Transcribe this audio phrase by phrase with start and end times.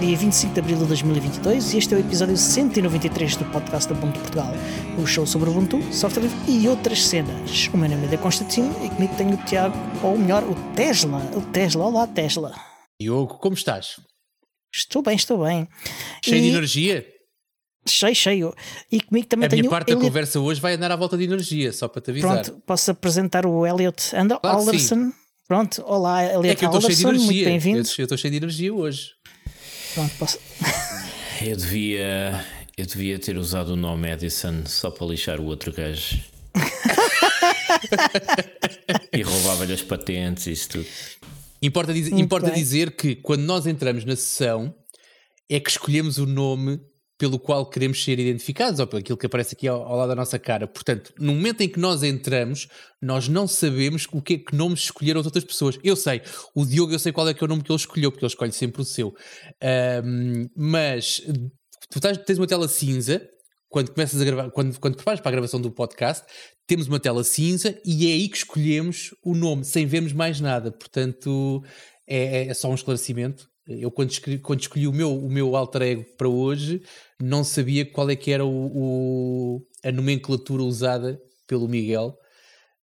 [0.00, 3.98] Dia 25 de abril de 2022 e este é o episódio 193 do podcast da
[3.98, 4.52] Ubuntu Portugal,
[4.98, 7.68] o show sobre Ubuntu, software e outras cenas.
[7.72, 11.18] O meu nome é Constantino e comigo tenho o Tiago, ou melhor, o Tesla.
[11.36, 12.54] O Tesla, olá Tesla.
[12.98, 14.00] Diogo, como estás?
[14.74, 15.68] Estou bem, estou bem.
[16.24, 17.06] Cheio E- de energia?
[17.86, 18.54] Cheio, cheio.
[18.90, 21.16] E comigo também A tenho minha parte da Elliot- conversa hoje vai andar à volta
[21.16, 22.42] de energia, só para te avisar.
[22.44, 25.12] Pronto, posso apresentar o Elliot And Claro Alderson.
[25.48, 27.78] Pronto, olá Elliot é que eu Alderson, muito bem-vindo.
[27.78, 29.10] eu estou cheio de energia hoje.
[29.94, 30.38] Pronto, posso...
[31.42, 32.44] Eu devia,
[32.76, 36.20] eu devia ter usado o nome Edison só para lixar o outro gajo.
[39.10, 40.86] e roubava-lhe as patentes e isso tudo.
[41.62, 44.74] Importa, diz- importa dizer que quando nós entramos na sessão
[45.48, 46.78] é que escolhemos o nome
[47.20, 50.14] pelo qual queremos ser identificados, ou pelo aquilo que aparece aqui ao, ao lado da
[50.14, 50.66] nossa cara.
[50.66, 52.66] Portanto, no momento em que nós entramos,
[53.00, 55.78] nós não sabemos o que, que nomes escolheram as outras pessoas.
[55.84, 56.22] Eu sei,
[56.54, 58.32] o Diogo, eu sei qual é que é o nome que ele escolheu, porque ele
[58.32, 59.14] escolhe sempre o seu.
[59.62, 61.20] Ahm, mas
[61.90, 63.20] tu estás- tens uma tela cinza.
[63.68, 66.24] Quando começas a gravar, quando, quando preparas para a gravação do podcast,
[66.66, 70.72] temos uma tela cinza e é aí que escolhemos o nome, sem vermos mais nada.
[70.72, 71.62] Portanto,
[72.08, 73.46] é, é só um esclarecimento.
[73.68, 76.82] Eu, quando escolhi, quando escolhi o, meu, o meu alter ego para hoje,
[77.20, 78.50] não sabia qual é que era o,
[79.56, 82.16] o- a nomenclatura usada pelo Miguel.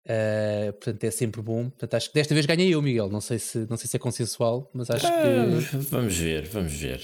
[0.05, 1.69] Uh, portanto, é sempre bom.
[1.69, 3.09] Portanto, acho que desta vez ganhei eu, Miguel.
[3.09, 5.77] Não sei se, não sei se é consensual, mas acho que.
[5.89, 7.02] Vamos ver, vamos ver.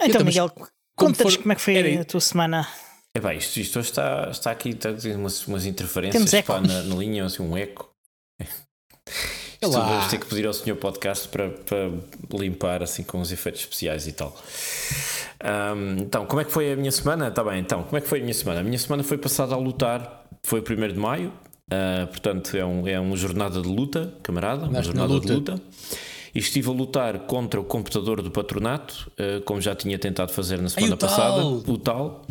[0.00, 0.50] Então, também- Miguel,
[0.96, 2.66] conta-nos for- como é que foi era- a tua semana.
[3.14, 6.46] Epá, isto, isto hoje está, está aqui, está, tem umas, umas interferências Temos eco.
[6.46, 7.92] pá, na, na linha, assim, um eco.
[9.62, 11.90] Isto vamos ter que pedir ao senhor podcast para, para
[12.38, 14.34] limpar assim com os efeitos especiais e tal.
[15.42, 17.28] Ahm, então, como é que foi a minha semana?
[17.28, 18.60] Está bem, então, como é que foi a minha semana?
[18.60, 21.30] A minha semana foi passada a lutar, foi o 1 de maio,
[21.70, 25.52] ah, portanto é, um, é uma jornada de luta, camarada, uma jornada de luta.
[25.52, 25.62] luta.
[26.34, 30.58] E estive a lutar contra o computador do patronato, ah, como já tinha tentado fazer
[30.62, 31.08] na semana o tal!
[31.10, 32.24] passada, o tal.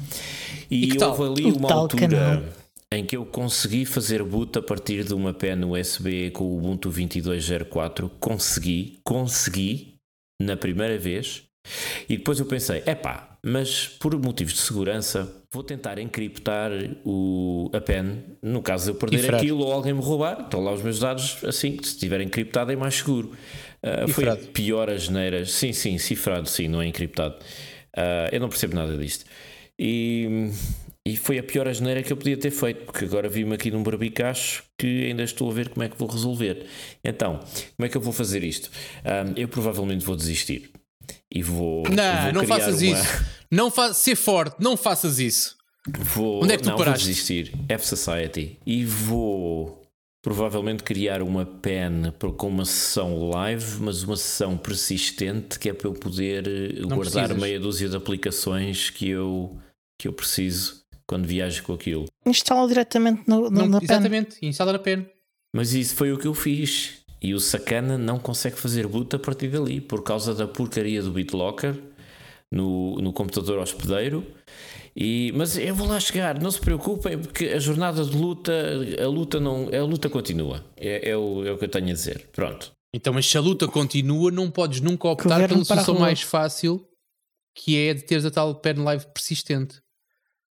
[0.71, 1.11] E, E que tal?
[1.11, 2.43] houve ali O uma tal altura canal.
[2.91, 6.89] Em que eu consegui fazer boot a partir de uma pen USB com o Ubuntu
[6.89, 8.09] 22.04.
[8.19, 9.95] Consegui, consegui
[10.41, 11.43] na primeira vez.
[12.07, 16.71] E depois eu pensei, epá, mas por motivos de segurança vou tentar encriptar
[17.05, 18.23] o, a pen.
[18.41, 21.43] No caso de eu perder aquilo ou alguém me roubar, estão lá os meus dados
[21.43, 23.31] assim, se estiver encriptado é mais seguro.
[23.83, 25.51] Ah, foi pior as neiras.
[25.51, 27.35] Sim, sim, cifrado, sim, não é encriptado.
[27.95, 29.25] Ah, eu não percebo nada disto.
[29.77, 30.49] E,
[31.11, 33.81] e foi a pior asneira que eu podia ter feito, porque agora vi-me aqui num
[33.83, 36.65] barbicacho que ainda estou a ver como é que vou resolver.
[37.03, 37.39] Então,
[37.75, 38.69] como é que eu vou fazer isto?
[39.03, 40.71] Ah, eu provavelmente vou desistir.
[41.33, 41.83] E vou.
[41.89, 43.25] Não, vou não faças uma- isso.
[43.51, 45.57] Não fa ser forte, não faças isso.
[46.13, 47.05] Vou, Onde é que tu não, paraste?
[47.05, 47.53] Vou desistir.
[47.67, 48.57] F-Society.
[48.65, 49.81] E vou
[50.21, 55.87] provavelmente criar uma pen com uma sessão live, mas uma sessão persistente que é para
[55.87, 57.37] eu poder eh, Não guardar precisas.
[57.41, 59.57] meia dúzia de aplicações que eu,
[59.99, 60.78] que eu preciso
[61.09, 62.05] quando viajo com aquilo.
[62.23, 63.87] Instala diretamente no, no, Não, na pen.
[63.89, 65.09] exatamente, instala a pena.
[65.51, 66.99] Mas isso foi o que eu fiz.
[67.19, 71.09] E o sacana não consegue fazer boot a partir dali por causa da porcaria do
[71.11, 71.75] BitLocker
[72.51, 74.23] no, no computador hospedeiro.
[74.95, 78.53] E, mas eu vou lá chegar, não se preocupem, porque a jornada de luta,
[79.03, 80.63] a luta não, a luta continua.
[80.77, 82.29] É, é o, é o que eu tenho a dizer.
[82.31, 82.71] Pronto.
[82.93, 86.87] Então, mas se a luta continua, não podes nunca optar pela solução mais fácil,
[87.55, 89.81] que é de teres a tal pen live persistente.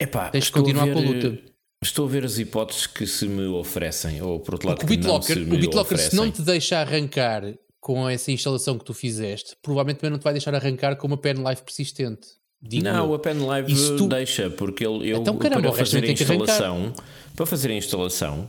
[0.01, 1.39] Epá, Tens de continuar ver, com a luta.
[1.83, 4.87] Estou a ver as hipóteses que se me oferecem, ou por outro lado, o que
[4.87, 7.43] não BitLocker, se o BitLocker se não te deixa arrancar
[7.81, 11.17] com essa instalação que tu fizeste, provavelmente também não te vai deixar arrancar com uma
[11.17, 12.29] pen live persistente.
[12.65, 13.15] Digo Não, eu.
[13.15, 16.09] a pen live E se tu- deixa, porque ele, eu, Então, caramba, para fazer a
[16.13, 16.93] instalação,
[17.35, 18.49] para fazer a instalação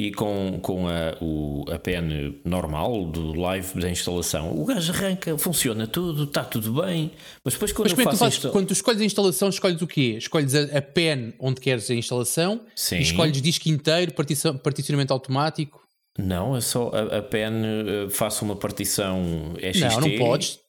[0.00, 5.36] e com, com a, o, a pen normal do live da instalação, o gajo arranca,
[5.36, 7.10] funciona tudo, está tudo bem,
[7.44, 8.52] mas depois quando Mas eu é tu faço a fazes?
[8.52, 10.14] Quando tu escolhes a instalação, escolhes o quê?
[10.16, 12.98] Escolhes a, a pen onde queres a instalação Sim.
[12.98, 15.82] e escolhes disco inteiro, partição- particionamento automático.
[16.16, 19.80] Não, é só a, a pen, eh, faço uma partição XT.
[19.80, 20.60] Não, não podes.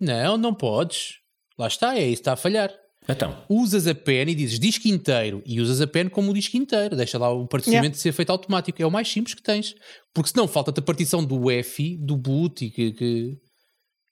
[0.00, 1.18] Não, não podes.
[1.58, 2.72] Lá está, é isso, está a falhar.
[3.08, 6.56] Então, Usas a pen e dizes disco inteiro e usas a pen como o disco
[6.56, 6.94] inteiro.
[6.94, 8.80] Deixa lá o particionamento ser feito automático.
[8.80, 9.74] É o mais simples que tens.
[10.14, 12.92] Porque senão falta-te a partição do EFI, do boot e que.
[12.92, 13.38] que-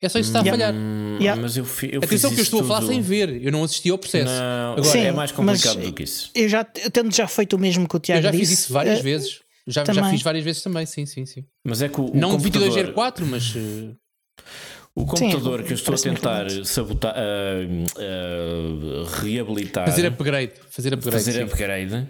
[0.02, 0.72] É só isso que está a Yeah.
[0.72, 0.74] falhar.
[0.74, 1.42] hum, Yeah.
[1.42, 3.42] mas eu, fi, eu Atenção fiz que eu estou a falar tudo- sem ver.
[3.44, 4.32] Eu não assisti ao processo.
[4.32, 6.30] Não, Agora, Sim, é mais complicado do que isso.
[6.34, 8.46] Eu já eu tendo já feito o mesmo que o Tiago eu já disse.
[8.46, 9.40] fiz isso várias eh, vezes.
[9.66, 10.10] Já, já também.
[10.12, 11.44] fiz várias vezes também, sim, sim, sim.
[11.64, 13.54] Mas é que o, o não computador- 2204, mas.
[13.54, 13.94] eh,
[15.02, 16.68] O computador Sim, que eu estou a tentar relevante.
[16.68, 17.22] sabotar, ah,
[17.98, 20.52] ah, reabilitar, fazer upgrade.
[20.70, 21.24] Fazer upgrade.
[21.24, 22.08] fazer upgrade,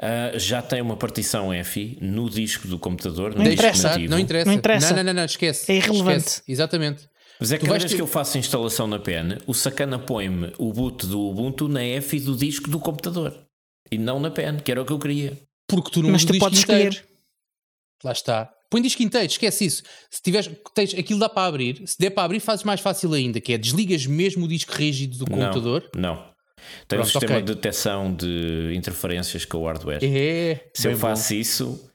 [0.00, 4.10] ah, já tem uma partição EFI no disco do computador, no Não disco interessa, nativo.
[4.10, 4.46] Não interessa.
[4.46, 4.88] Não interessa.
[4.88, 5.70] Não, não, não, não, esquece.
[5.70, 6.18] É irrelevante.
[6.18, 6.42] Esquece.
[6.48, 7.08] Exatamente.
[7.38, 9.98] Mas é que cada vez ter- que eu faço a instalação na pen, o sacana
[9.98, 13.36] põe-me o boot do Ubuntu na F do disco do computador.
[13.90, 15.36] E não na pen, que era o que eu queria.
[15.68, 17.04] Porque tu não Mas tu podes escolher.
[18.02, 18.50] Lá está.
[18.74, 19.84] Põe disco inteiro, esquece isso.
[20.10, 21.80] Se tiveres, tens, aquilo dá para abrir.
[21.86, 25.16] Se der para abrir, fazes mais fácil ainda, que é desligas mesmo o disco rígido
[25.18, 25.88] do computador.
[25.94, 26.14] Não.
[26.16, 26.16] não.
[26.88, 27.42] Tem um Pronto, sistema ok.
[27.42, 30.00] de detecção de interferências com o hardware.
[30.02, 30.60] É.
[30.74, 31.88] Se eu faço isso,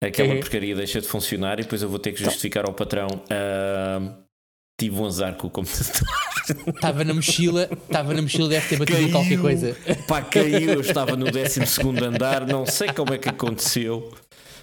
[0.00, 0.36] aquela É.
[0.38, 3.08] porcaria deixa de funcionar e depois eu vou ter que justificar ao patrão.
[3.28, 4.18] "Ah,
[4.80, 6.00] tive um azar com o computador.
[6.76, 9.40] Estava na mochila, estava na mochila, deve ter batido em qualquer Caiu.
[9.40, 9.76] coisa.
[10.06, 11.60] Pá, caiu, eu estava no 12
[12.06, 14.12] andar, não sei como é que aconteceu.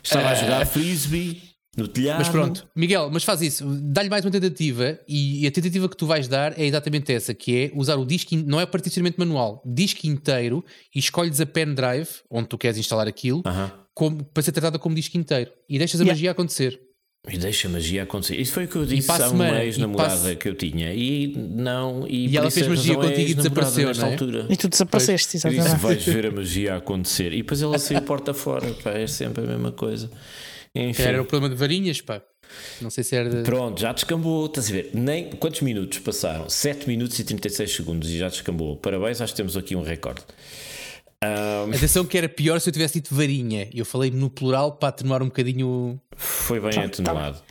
[0.04, 1.42] Estava a jogar frisbee
[1.78, 2.18] no telhado.
[2.18, 6.06] Mas pronto, Miguel, mas faz isso, dá-lhe mais uma tentativa e a tentativa que tu
[6.08, 10.08] vais dar é exatamente essa, que é usar o disco, não é particionamento manual, disco
[10.08, 13.72] inteiro e escolhes a pen drive, onde tu queres instalar aquilo, Aham.
[13.94, 16.14] como- para ser tratada como disco inteiro e deixas a Yeah.
[16.18, 16.82] magia acontecer.
[17.30, 18.40] E deixa a magia acontecer.
[18.40, 20.94] Isso foi o que eu disse semana, uma ex-namorada que eu tinha.
[20.94, 22.08] E não.
[22.08, 24.12] E, E ela fez a magia é contigo e desapareceu, nesta é?
[24.12, 24.46] altura.
[24.50, 25.82] E tu desapareceste, Eu disse: exatamente.
[25.82, 27.34] vais ver a magia acontecer.
[27.34, 28.72] E depois ela saiu porta fora.
[28.82, 30.10] Pá, é sempre a mesma coisa.
[30.90, 31.04] Enfim.
[31.04, 32.22] Era o problema de varinhas, pá.
[32.82, 33.30] Não sei se era.
[33.30, 34.46] de- Pronto, já descambou.
[34.46, 34.92] Estás a ver?
[34.94, 36.50] Nem, quantos minutos passaram?
[36.50, 38.78] 7 minutos e 36 segundos e já descambou.
[38.78, 40.22] Parabéns, acho que temos aqui um recorde.
[41.24, 43.68] Ahm, Atenção que era pior se eu tivesse dito varinha.
[43.74, 46.00] Eu falei no plural para atenuar um bocadinho.
[46.16, 47.42] foi bem Pronto, tá atenuado.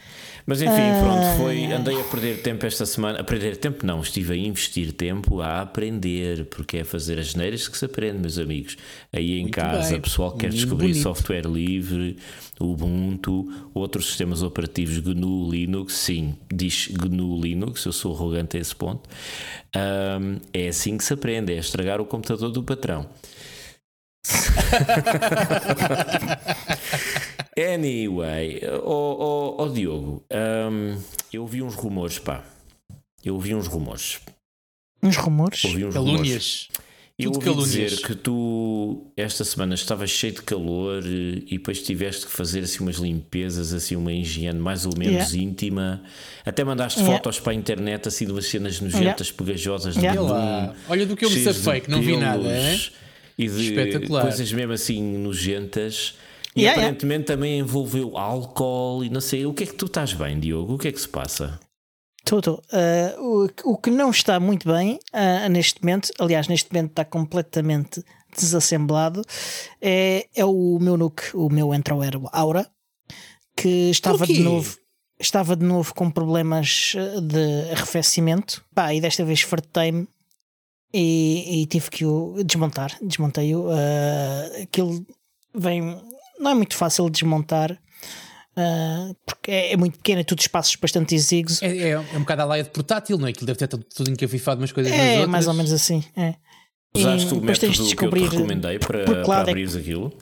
[0.47, 3.21] Mas enfim, pronto, foi, andei a perder tempo esta semana.
[3.21, 7.67] A perder tempo não, estive a investir tempo a aprender, porque é fazer as neiras
[7.67, 8.77] que se aprende, meus amigos.
[9.13, 10.01] Aí em Muito casa, bem.
[10.01, 11.03] pessoal que quer Muito descobrir bonito.
[11.03, 12.17] software livre,
[12.61, 18.75] Ubuntu, outros sistemas operativos GNU Linux, sim, diz GNU Linux, eu sou arrogante a esse
[18.75, 19.09] ponto.
[19.75, 23.09] Ahm, é assim que se aprende, é estragar o computador do patrão.
[27.59, 30.99] Anyway, ó oh, Diogo, ahm,
[31.33, 32.45] eu ouvi uns rumores, pá.
[33.25, 34.21] Eu ouvi uns rumores.
[35.03, 35.65] Uns rumores.
[35.65, 36.17] Ouvi uns rumores.
[36.17, 36.69] Calúnias.
[37.19, 37.91] Eu Tudo ouvi calúnias.
[37.93, 42.61] dizer que tu esta semana estavas cheio de calor eh, e depois tiveste que fazer
[42.61, 46.03] assim umas limpezas, assim uma higiene mais ou menos íntima.
[46.45, 47.17] Até mandaste Yeah.
[47.17, 50.21] fotos para a internet assim de umas cenas nojentas, pegajosas de Yeah.
[50.21, 50.75] Olha bedum, lá.
[50.91, 52.47] Olha do que eu me de safei, que não vi nada.
[52.47, 52.81] hein?
[53.39, 54.23] E de Espetacular.
[54.23, 56.15] coisas mesmo assim nojentas.
[56.57, 56.83] E Yeah, yeah.
[56.87, 59.45] aparentemente também envolveu álcool e não sei.
[59.45, 60.75] O que é que tu estás bem, Diogo?
[60.75, 61.61] O que é que se passa?
[62.25, 62.61] Tudo.
[62.73, 67.05] Ah, o, o que não está muito bem ah, neste momento, aliás, neste momento está
[67.05, 68.03] completamente
[68.37, 69.23] desassemblado,
[69.81, 72.67] é, é o meu NUC, o meu Entroer Aura,
[73.57, 74.77] que estava de novo.
[75.19, 78.63] Estava de novo com problemas de arrefecimento.
[78.75, 80.07] Pá, e desta vez fartei-me
[80.93, 82.99] e, e tive que o desmontar.
[83.01, 83.71] Desmontei-o.
[83.71, 85.07] ah, aquilo
[85.55, 85.99] vem.
[86.39, 87.79] Não é muito fácil de desmontar.
[88.57, 91.63] ah, porque é, é muito pequeno, é tudo espaços bastante exíguos.
[91.63, 93.31] É, é, é um bocado a laia de portátil, não é?
[93.31, 95.29] Aquilo deve ter tudo, tudo encafifado umas coisas nas É, outras.
[95.31, 96.05] mais ou menos assim.
[96.17, 96.35] É.
[96.95, 100.17] Usaste E o tens de método que eu te descobrir- recomendei para, é abrires aquilo?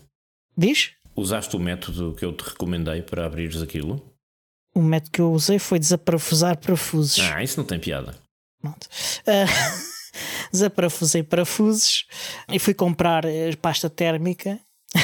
[0.56, 0.90] Diz?
[1.16, 4.04] Usaste o método que eu te recomendei para abrires aquilo?
[4.74, 7.20] O método que eu usei foi desaparafusar parafusos.
[7.20, 8.16] Ah, isso não tem piada.
[8.60, 8.88] Pronto.
[9.24, 9.44] Ah,
[10.50, 12.06] desaparafusei parafusos
[12.48, 14.58] e fui comprar eh, pasta térmica.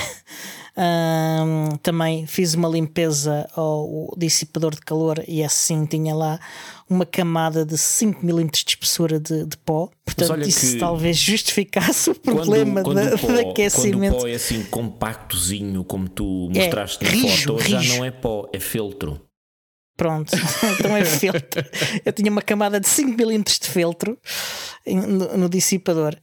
[0.82, 6.40] Ah, também fiz uma limpeza ao dissipador de calor e assim tinha lá
[6.88, 9.90] uma camada de 5 mm de espessura de, de pó.
[10.06, 14.16] Portanto, isso talvez justificasse o problema quando, da- o pó, de quando o aquecimento.
[14.16, 17.96] pó é assim compactozinho, como tu É, mostraste na rijo, foto, já rijo.
[17.96, 19.20] não é pó, é feltro.
[19.99, 20.32] Pronto,
[20.80, 21.62] então é feltro.
[22.06, 24.16] Eu tinha uma camada de 5mm de feltro
[24.87, 26.16] no, no dissipador.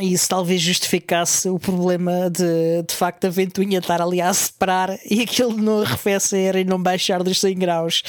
[0.00, 4.98] E isso talvez justificasse o problema de, de facto a ventoinha estar ali a separar
[5.08, 8.02] e aquilo não arrefecer e não baixar dos 100 graus.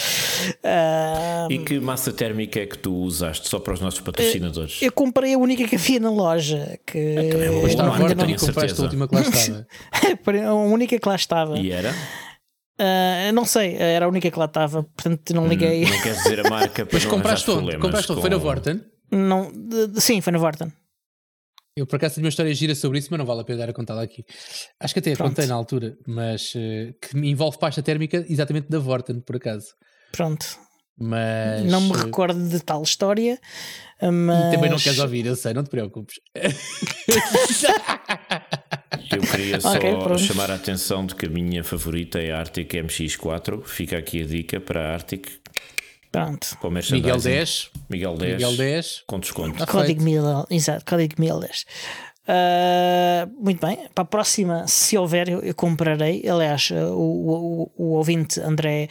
[0.63, 4.81] Ahm, E que massa térmica é que tu usaste só para os nossos patrocinadores?
[4.81, 7.99] eu comprei a única que havia na loja, que é uma Mas está boa a
[7.99, 8.81] marca, Vorten tenho certeza.
[8.81, 9.67] a última que lá estava.
[10.49, 11.57] a única que lá estava.
[11.59, 11.93] E era?
[12.79, 15.85] Ah, não sei, era a única que lá estava, portanto não liguei.
[15.85, 17.77] Não queres dizer a marca para Mas não compraste onde?
[17.77, 18.21] Compraste onde?
[18.21, 18.81] Foi na com- Vorten?
[19.11, 20.71] Não, de- de- sim, foi na Vorten.
[21.75, 23.69] Eu por acaso tenho uma história gira sobre isso, mas não vale a pena dar
[23.69, 24.25] a contá-la aqui.
[24.79, 25.29] Acho que até a Pronto.
[25.29, 29.67] contei na altura, mas eh, que me envolve pasta térmica exatamente da Vorten, por acaso.
[30.11, 30.45] Pronto.
[30.97, 33.39] Mas Não me eh, recordo de tal história,
[34.01, 34.53] mas.
[34.53, 36.19] e também não queres ouvir, eu sei, não te preocupes.
[39.11, 40.19] Eu queria só Ok, pronto.
[40.19, 43.63] chamar a atenção de que a minha favorita é a Arctic MX4.
[43.65, 45.27] Fica aqui a dica para a Arctic,
[46.11, 46.57] Pronto.
[46.91, 48.33] Miguel 10, Miguel 10.
[48.33, 49.03] Miguel 10.
[49.07, 49.63] Com desconto.
[49.63, 51.65] Ah, Código mil, exato, código mil dez.
[52.27, 56.27] Ah, muito bem, para a próxima, se houver, eu, eu comprarei.
[56.27, 58.89] Aliás, o, o, o ouvinte André,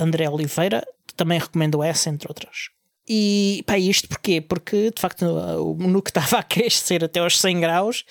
[0.00, 0.82] André Oliveira
[1.16, 2.70] também recomendo essa, entre outras.
[3.08, 4.40] E pá, isto porquê?
[4.40, 8.04] Porque de facto o nuke estava a crescer até aos 100 graus.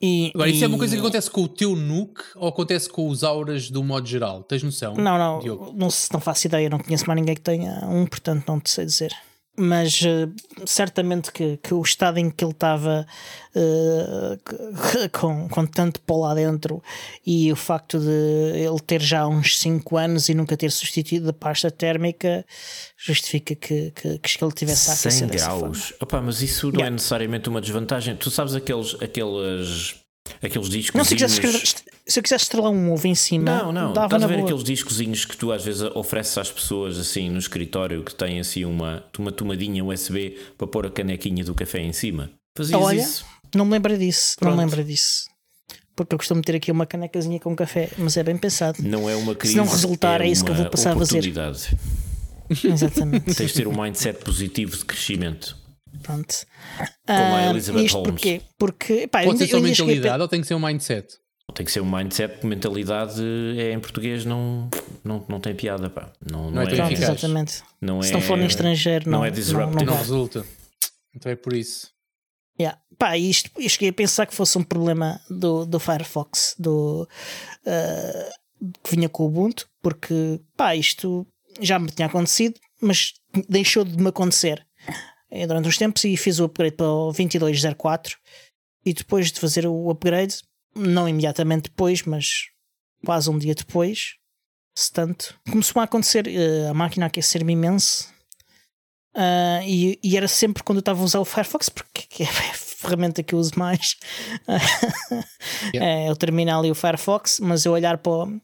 [0.00, 0.64] E, Agora, isso e...
[0.64, 3.82] é uma coisa que acontece com o teu nuke ou acontece com os auras do
[3.82, 4.42] modo geral?
[4.42, 4.94] Tens noção?
[4.94, 5.74] Não, não, Diogo?
[5.76, 8.84] não, não faço ideia, não conheço mais ninguém que tenha um, portanto não te sei
[8.84, 9.12] dizer.
[9.58, 10.32] Mas uh,
[10.64, 13.06] certamente que, que, o estado em que ele estava
[13.54, 16.82] uh, com, com tanto pó lá dentro
[17.26, 18.08] e o facto de
[18.56, 22.44] ele ter já uns 5 anos e nunca ter substituído a pasta térmica
[22.96, 25.92] justifica que, que, que ele tivesse a aquecer 100 graus.
[26.00, 26.86] Opa, mas isso não Yeah.
[26.86, 28.16] é necessariamente uma desvantagem.
[28.16, 29.96] Tu sabes aqueles, aqueles,
[30.42, 30.98] aqueles discos.
[30.98, 31.74] Não, se, eu quisesse
[32.06, 33.92] se eu quisesse estrelar um ovo em cima, Não, não.
[33.92, 34.46] dava Estás a ver boa.
[34.46, 38.64] aqueles discozinhos que tu às vezes ofereces às pessoas assim no escritório que têm assim
[38.64, 42.30] uma, uma tomadinha USB para pôr a canequinha do café em cima?
[42.56, 43.24] Fazias Olha, isso?
[43.54, 44.70] Não me lembro disso, não me Pronto.
[44.70, 45.24] lembro disso.
[45.94, 48.78] Porque eu costumo ter aqui uma canecazinha com café, mas é bem pensado.
[48.82, 49.56] Não é uma crise.
[49.56, 51.22] não resultar, é isso que eu vou passar a fazer.
[52.64, 53.34] Exatamente.
[53.34, 55.56] Tens de ter um mindset positivo de crescimento.
[56.02, 56.34] Pronto.
[57.06, 58.10] Como a Ah, Elizabeth isto Holmes.
[58.12, 58.42] porquê?
[58.58, 61.08] Porque pá, Pode eu ser só mentalidade ou tem que ser um mindset?
[61.54, 63.20] Tem que ser um mindset, mentalidade
[63.58, 64.70] é em português não,
[65.04, 66.12] não, não tem piada, pá.
[66.30, 67.62] Não, não, Não é é, tão Pronto, exatamente.
[67.80, 69.76] não Se é- não for em estrangeiro, não não, é disruptive.
[69.84, 70.44] não Não resulta.
[71.14, 71.88] Então é por isso.
[72.58, 72.78] Yeah.
[72.96, 77.08] Pá, isto, eu cheguei a pensar que fosse um problema do, do Firefox, do,
[77.66, 78.30] ah,
[78.84, 81.26] que vinha com o Ubuntu, porque pá, isto
[81.60, 83.14] já me tinha acontecido, mas
[83.48, 84.64] deixou de me acontecer
[85.46, 88.16] durante uns tempos e fiz o upgrade para o 2204
[88.84, 90.36] e depois de fazer o upgrade,
[90.74, 92.46] não imediatamente depois, mas
[93.04, 94.14] quase um dia depois,
[94.74, 98.08] se tanto, começou a acontecer eh, a máquina a aquecer-me imenso
[99.14, 102.32] ah, e, e era sempre quando eu estava a usar o Firefox, porque é a
[102.54, 103.96] ferramenta que eu uso mais.
[105.74, 108.40] é o terminal e o Firefox, mas eu olhar para o,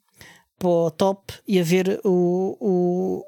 [0.59, 3.25] para o top e a ver o, o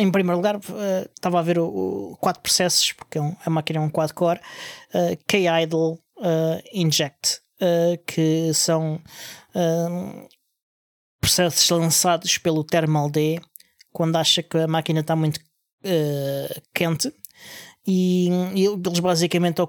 [0.00, 1.66] em primeiro lugar, ah, estava a ver o,
[2.12, 4.40] o quatro processos, porque é um- a máquina é um quad-core,
[4.94, 9.00] ah, K-Idle ah, Inject, ah, que são
[11.20, 13.40] processos lançados pelo Thermal D
[13.92, 15.40] quando acha que a máquina está muito
[15.84, 17.12] eh, quente
[17.86, 19.60] e, e eles basicamente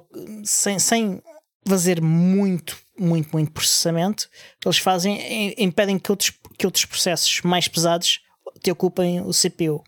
[0.44, 1.22] sem, sem
[1.68, 4.30] fazer muito, muito, muito processamento,
[4.64, 8.20] eles fazem, im- impedem que outros, que outros processos mais pesados
[8.62, 9.84] te ocupem o CPU.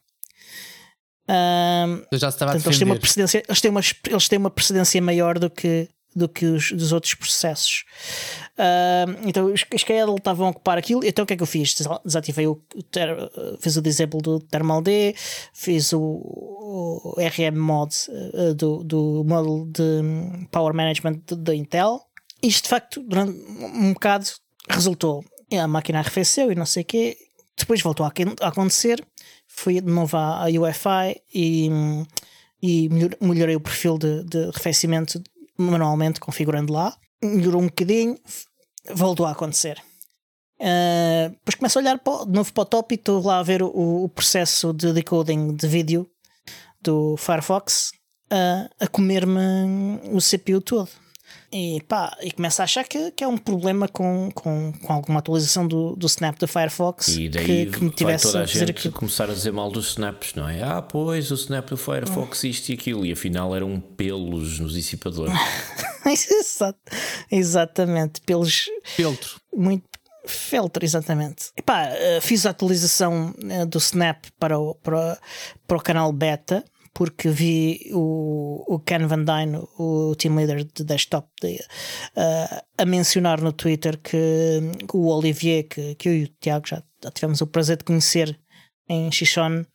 [2.12, 4.40] Eu já se estava a Portanto, eles têm, uma precedência, eles, têm uma, eles têm
[4.40, 7.86] uma precedência maior do que, do que os dos outros processos.
[8.58, 11.04] Ah, então, os, os KL estavam a ocupar aquilo.
[11.04, 11.76] Então, o que é que eu fiz?
[12.06, 12.56] Desativei o,
[12.92, 13.10] ter,
[13.60, 15.16] fiz o disable do Thermal D,
[15.54, 22.02] fiz o, o RM mod ah, do, do módulo de hum, Power Management da Intel.
[22.42, 24.26] Isto, de facto, durante um bocado
[24.70, 25.24] resultou.
[25.52, 27.18] A máquina arrefeceu e não sei o quê.
[27.58, 28.12] Depois voltou a
[28.42, 29.04] a acontecer.
[29.56, 31.70] Fui de novo à, à UEFI e,
[32.62, 35.22] e melhor- melhorei o perfil de, de arrefecimento
[35.58, 36.96] manualmente, configurando lá.
[37.24, 38.18] Melhorou um bocadinho,
[38.94, 39.82] voltou a acontecer.
[40.60, 43.44] Ah, depois começo a olhar para, de novo para o top e estou lá a
[43.44, 46.08] ver o, o processo de decoding de vídeo
[46.82, 47.92] do Firefox
[48.30, 50.90] ah, a comer-me o CPU todo.
[51.56, 55.20] E pá, e começo a achar que, que é um problema com, com, com alguma
[55.20, 58.42] atualização do, do Snap do Firefox E daí que, que me vai tivesse toda a
[58.42, 58.94] a gente aquilo.
[58.96, 60.64] começar a dizer mal dos snaps, não é?
[60.64, 65.34] Ah, pois, o snap do Firefox isto e aquilo, e afinal eram pelos nos dissipadores.
[66.06, 66.80] Exato-
[67.32, 69.40] Exatamente, pelos Filtro.
[69.56, 69.84] muito
[70.26, 71.52] filtro, exatamente.
[71.58, 75.18] Epá, eh, fiz a atualização eh, do Snap para o, para,
[75.68, 80.84] para o canal beta porque vi o, o Ken Van Dyne, o team leader de
[80.84, 81.60] desktop, de,
[82.16, 84.62] eh, a mencionar no Twitter que
[84.94, 86.84] o Olivier, que, que eu e o Tiago já,
[87.14, 88.40] tivemos o prazer de conhecer
[88.88, 89.66] em Xixon,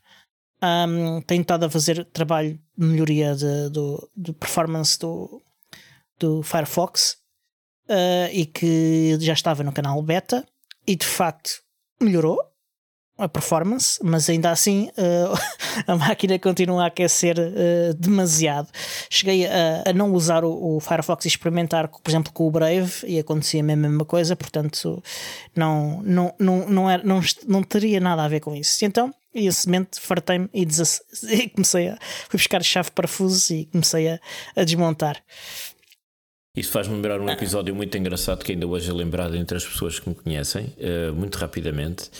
[0.62, 5.42] um, tem estado a fazer trabalho de melhoria de, do, de performance do,
[6.18, 7.16] do Firefox
[7.88, 10.46] uh, e que já estava no canal beta
[10.86, 11.62] e de facto
[12.00, 12.38] melhorou
[13.18, 15.38] a performance, mas ainda assim uh,
[15.86, 18.68] a máquina continua a aquecer uh, demasiado.
[19.10, 22.92] Cheguei a, a não usar o, o Firefox e experimentar, por exemplo, com o Brave
[23.04, 25.02] e acontecia a mesma coisa, portanto
[25.54, 28.84] não, não, não, não, era, não, não teria nada a ver com isso.
[28.84, 30.62] Então, e esse momento fartei-me e,
[31.32, 31.98] e comecei a
[32.28, 34.20] fui buscar chave parafusos e comecei a,
[34.56, 35.22] a desmontar.
[36.58, 40.00] Isto faz-me lembrar um episódio muito engraçado que ainda hoje é lembrado entre as pessoas
[40.00, 42.10] que me conhecem, eh, muito rapidamente.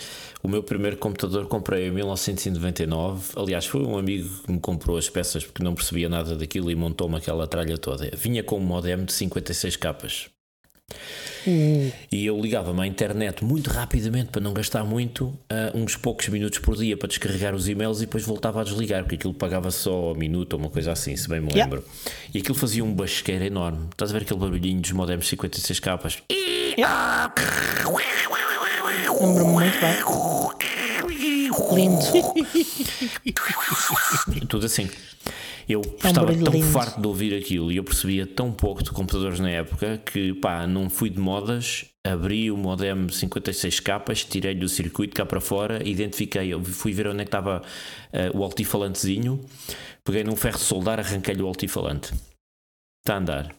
[0.42, 3.33] O meu primeiro computador comprei em 1999.
[3.37, 6.75] Aliás, foi um amigo que me comprou as peças porque não percebia nada daquilo e
[6.75, 8.11] montou-me aquela tralha toda.
[8.16, 10.26] Vinha com um modem de 56 capas.
[12.12, 15.38] E eu ligava-me à internet muito rapidamente para não gastar muito, uh,
[15.75, 19.14] uns poucos minutos por dia para descarregar os e-mails e depois voltava a desligar, porque
[19.16, 21.64] aquilo pagava só um minuto ou uma coisa assim, se bem me Yeah.
[21.75, 21.88] lembro.
[22.35, 23.87] E aquilo fazia um basqueiro enorme.
[23.90, 26.23] Estás a ver aquele barulhinho dos modems 56 capas?
[28.88, 29.97] Lembro-me muito bem.
[31.75, 31.99] Lindo.
[34.49, 34.88] Tudo assim.
[35.68, 36.66] Eu estava É um barulho tão lindo.
[36.66, 40.66] farto de ouvir aquilo e eu percebia tão pouco de computadores na época que pá,
[40.66, 45.87] não fui de modas, abri o modem 56 capas, tirei-lhe o circuito cá para fora,
[45.87, 47.61] identifiquei, eu fui ver onde é que estava
[48.14, 49.45] eh, o altifalantezinho,
[50.02, 52.14] peguei num ferro de soldar, arranquei-lhe o altifalante.
[53.04, 53.54] Está a andar.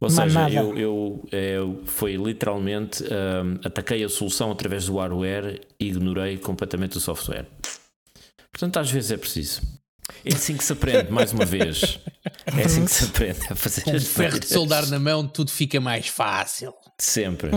[0.00, 5.60] Ou Mais seja, eu, eu, eu foi literalmente hum, ataquei a solução através do hardware
[5.80, 7.46] e ignorei completamente o software.
[8.52, 9.62] Portanto, às vezes é preciso.
[10.24, 11.98] É assim que se aprende, mais uma vez.
[12.56, 14.48] É assim que se aprende a fazer Com as ferro de coisas.
[14.50, 16.72] soldar na mão, tudo fica mais fácil.
[16.98, 17.50] Sempre.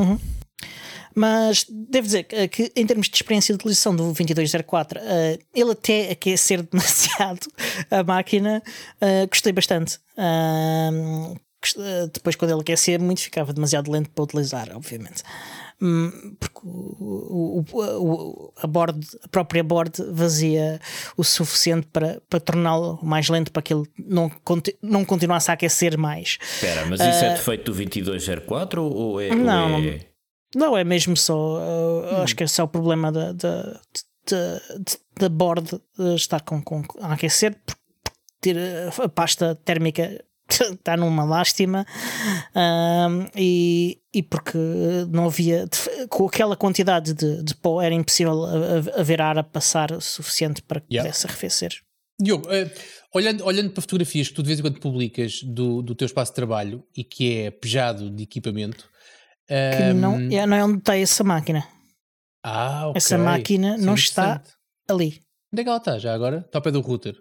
[1.15, 6.11] Mas devo dizer que, em termos de experiência de utilização do 2204, eh, ele até
[6.11, 7.47] aquecer demasiado
[7.91, 8.63] a máquina,
[9.01, 9.99] eh, gostei bastante.
[11.77, 15.23] Ah, eh, depois, quando ele aquecia muito, ficava demasiado lento para utilizar, obviamente.
[15.81, 20.79] Hum, Porque o, o- o- a, board, a própria board vazia
[21.15, 24.29] o suficiente para, para torná-lo mais lento para que ele não,
[24.81, 26.37] não continuasse a aquecer mais.
[26.41, 29.29] Espera, mas isso é defeito do 2204 ou é.
[29.29, 29.99] ou Não, é-
[30.55, 31.59] Não, é mesmo só.
[31.59, 33.79] uh, Acho que é só o problema da, da,
[35.19, 37.79] da, board uh, estar com, com, a aquecer, porque
[38.41, 41.85] ter uh, a pasta térmica está numa lástima
[42.55, 44.57] um, e, e porque
[45.09, 45.67] não havia
[46.09, 48.45] com aquela quantidade de, de pó era impossível
[48.97, 51.07] haver ar a passar o suficiente para que Yeah.
[51.09, 51.71] pudesse arrefecer.
[52.21, 52.69] Diogo, eh,
[53.13, 56.31] olhando, olhando para fotografias que tu de vez em quando publicas do, do teu espaço
[56.31, 58.89] de trabalho e que é pejado de equipamento.
[59.47, 61.65] Que não, é, não é onde está essa máquina.
[62.43, 62.97] ah, ok.
[62.97, 64.57] Essa máquina Isso é não está interessante.
[64.89, 65.23] ali.
[65.53, 66.39] Onde é que ela está já agora?
[66.45, 67.15] Está ao pé do router.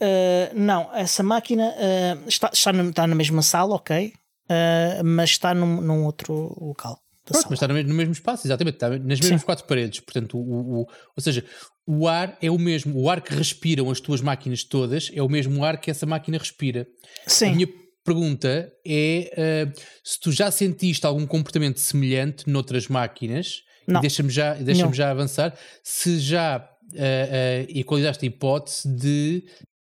[0.00, 4.12] Uh, não, essa máquina uh, está, está, no- está na mesma sala, ok,
[4.50, 6.98] uh, mas está num, num outro local.
[7.24, 9.98] Pronto, mas está no mesmo, no mesmo espaço, exatamente, está nas mesmas quatro paredes.
[10.00, 11.44] Portanto, o, o- ou seja,
[11.86, 15.28] o ar é o mesmo, o ar que respiram as tuas máquinas todas é o
[15.28, 16.86] mesmo ar que essa máquina respira.
[17.26, 17.66] A Sim, minha
[18.04, 19.66] pergunta é
[20.04, 25.56] se tu já sentiste algum comportamento semelhante noutras máquinas, e deixa-me já, deixa já avançar,
[25.82, 29.44] se já eh, eh, equalizaste a hipótese de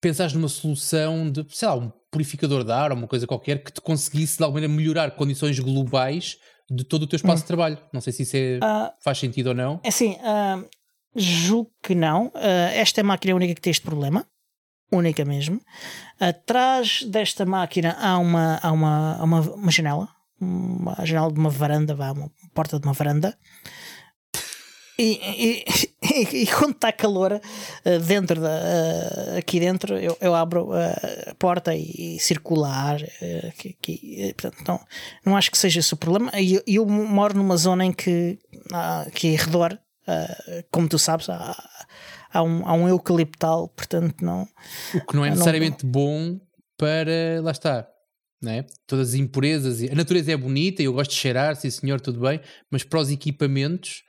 [0.06, 3.72] pensares numa solução de, sei lá, um purificador de ar ou uma coisa qualquer que
[3.72, 6.36] te conseguisse de alguma maneira melhorar condições globais
[6.70, 7.78] de todo o teu espaço de trabalho.
[7.92, 9.80] Não sei se isso é- Ah, faz sentido ou não.
[9.84, 10.64] é assim, uh,
[11.14, 12.26] julgo que não.
[12.28, 14.24] Uh, esta é a máquina única que tem este problema,
[14.92, 15.60] única mesmo.
[16.20, 20.08] Atrás desta máquina há uma, há uma, uma, uma janela,
[20.40, 23.36] uma janela de uma varanda, vá, uma porta de uma varanda.
[24.98, 25.18] E,
[25.60, 25.64] e-
[26.14, 31.30] e- e quando está calor uh, dentro da, uh, aqui dentro eu, eu abro uh,
[31.30, 34.16] a porta e, circula ar uh, aqui, aqui.
[34.18, 34.80] Eh, portanto, não,
[35.24, 38.38] não acho que seja esse o problema e eu, eu moro numa zona em que
[38.72, 41.56] ah, aqui em redor uh, como tu sabes há,
[42.32, 44.46] há, um, há um eucaliptal portanto não
[44.94, 46.38] O que não é não- necessariamente bom
[46.78, 47.40] para.
[47.42, 47.88] Lá está.
[48.42, 48.66] Não é?
[48.86, 49.80] Todas as impurezas.
[49.80, 52.38] e- A natureza é bonita, eu gosto de cheirar, sim senhor, tudo bem,
[52.70, 54.02] mas para os equipamentos.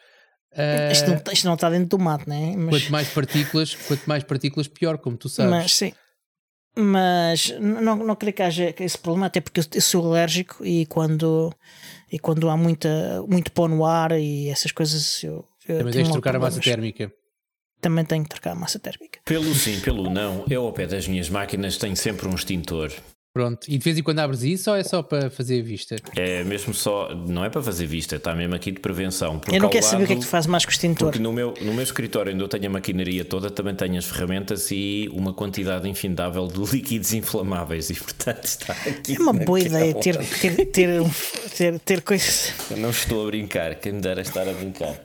[0.55, 2.53] Ah, isto, não isto não está dentro do mato né?
[2.57, 5.51] mas, quanto mais partículas, quanto mais partículas, pior, como tu sabes.
[5.51, 5.93] mas sim
[6.79, 11.51] mas não, não creio que haja esse problema, até porque eu- sou alérgico e quando,
[12.11, 16.05] e quando há muita, muito pó no ar e essas coisas eu, eu Também tens
[16.07, 16.65] de trocar a massa problemas.
[16.65, 17.11] térmica.
[17.81, 19.19] Também tenho que trocar a massa térmica.
[19.25, 22.91] Pelo sim, pelo não, eu ao pé das minhas máquinas tenho sempre um extintor.
[23.37, 23.67] Pronto.
[23.69, 25.95] E de vez em quando abres isso ou é só para fazer a vista?
[26.15, 29.39] É mesmo só, não é para fazer vista, está mesmo aqui de prevenção.
[29.51, 31.09] eu não quero saber o que é lado- que tu fazes mais com o extintor.
[31.11, 34.05] Porque no meu, no meu escritório, onde eu tenho a maquinaria toda, também tenho as
[34.05, 37.91] ferramentas e uma quantidade infindável de líquidos inflamáveis.
[37.91, 39.15] E portanto está aqui.
[39.15, 41.03] É uma boa ideia ter, ter, ter,
[41.55, 42.53] ter, ter coisas.
[42.71, 44.99] Eu não estou a brincar, quem me dera estar a brincar.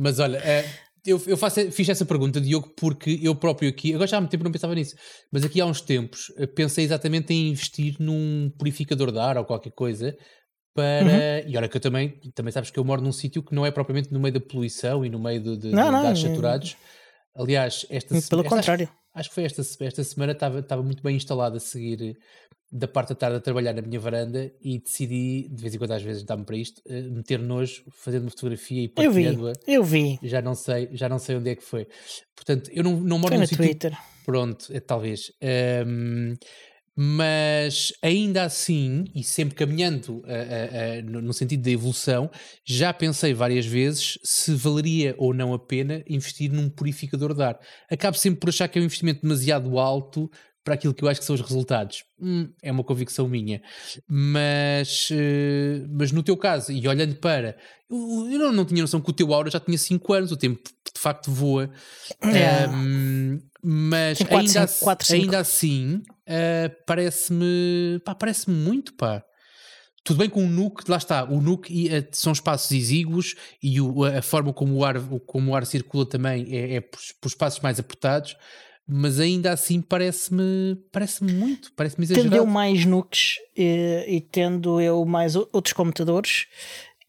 [0.00, 0.64] Mas olha, eh,
[1.06, 4.30] eu, eu faço, fiz essa pergunta, Diogo, porque eu próprio aqui, agora já há muito
[4.30, 4.94] tempo não pensava nisso,
[5.32, 9.44] mas aqui há uns tempos eh, pensei exatamente em investir num purificador de ar ou
[9.44, 10.16] qualquer coisa
[10.74, 11.42] para.
[11.48, 13.70] E olha que eu também, também sabes que eu moro num sítio que não é
[13.70, 16.76] propriamente no meio da poluição e no meio de, de, Não, de não, saturados.
[17.34, 18.88] Aliás, esta Pelo esta- contrário.
[19.14, 22.14] Acho que foi esta, esta semana, estava, estava muito bem instalado a seguir
[22.70, 25.92] da parte da tarde a trabalhar na minha varanda e decidi, de vez em quando
[25.92, 29.52] às vezes dá-me para isto, eh, meter nojo, fazendo uma fotografia e Eu vi, partilhando-a.
[29.66, 30.18] eu vi.
[30.22, 31.86] Já não sei, já não sei onde é que foi.
[32.34, 33.96] Portanto, eu não, não moro Foi no sítio Twitter.
[34.24, 35.32] Pronto, é, talvez.
[35.40, 36.34] Ahm,
[36.98, 42.30] mas ainda assim, e sempre caminhando uh, uh, uh, no sentido da evolução,
[42.64, 47.60] já pensei várias vezes se valeria ou não a pena investir num purificador de ar.
[47.90, 50.30] Acabo sempre por achar que é um investimento demasiado alto
[50.66, 52.02] para aquilo que eu acho que são os resultados.
[52.20, 53.62] Hum, é uma convicção minha.
[54.08, 55.10] Mas,
[55.88, 57.56] mas no teu caso, e olhando para.
[57.88, 60.36] Eu, eu não, não, tinha noção que o teu aura já tinha 5 anos, o
[60.36, 60.60] tempo
[60.92, 61.70] de facto voa.
[62.20, 62.68] É.
[62.68, 69.22] Um, mas quatro, ainda, cinco, quatro, ainda assim, uh, parece-me parece muito, pá.
[70.02, 74.04] Tudo bem com o Nuke, lá está, o Nuke uh, são espaços exíguos e o,
[74.04, 77.60] a forma como o ar, como o ar circula também é, é por, por espaços
[77.60, 78.36] mais apertados,
[78.88, 82.30] mas ainda assim parece-me parece muito, parece-me exagerado.
[82.30, 86.46] Tendo eu mais nukes e, e, tendo eu mais outros computadores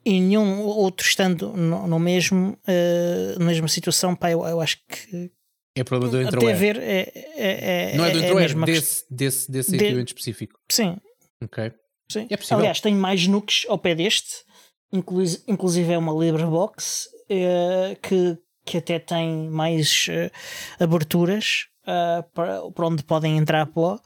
[0.05, 4.77] e nenhum outro estando no, no mesmo, uh, na mesma situação, pá, eu, eu acho
[4.87, 5.31] que
[5.77, 9.51] é problema do Até ver é, é, é, Não é do Entroair, é desse, desse,
[9.51, 9.75] desse de...
[9.77, 10.59] equipamento específico.
[10.71, 10.97] Sim.
[11.43, 11.71] Ok.
[12.11, 12.25] Sim.
[12.29, 12.59] É possível.
[12.59, 14.43] Aliás, tenho mais nukes ao pé deste,
[14.91, 18.37] inclusive, é uma LibreBox é, que,
[18.67, 23.99] que até tem mais uh, aberturas uh, para, para onde podem entrar pó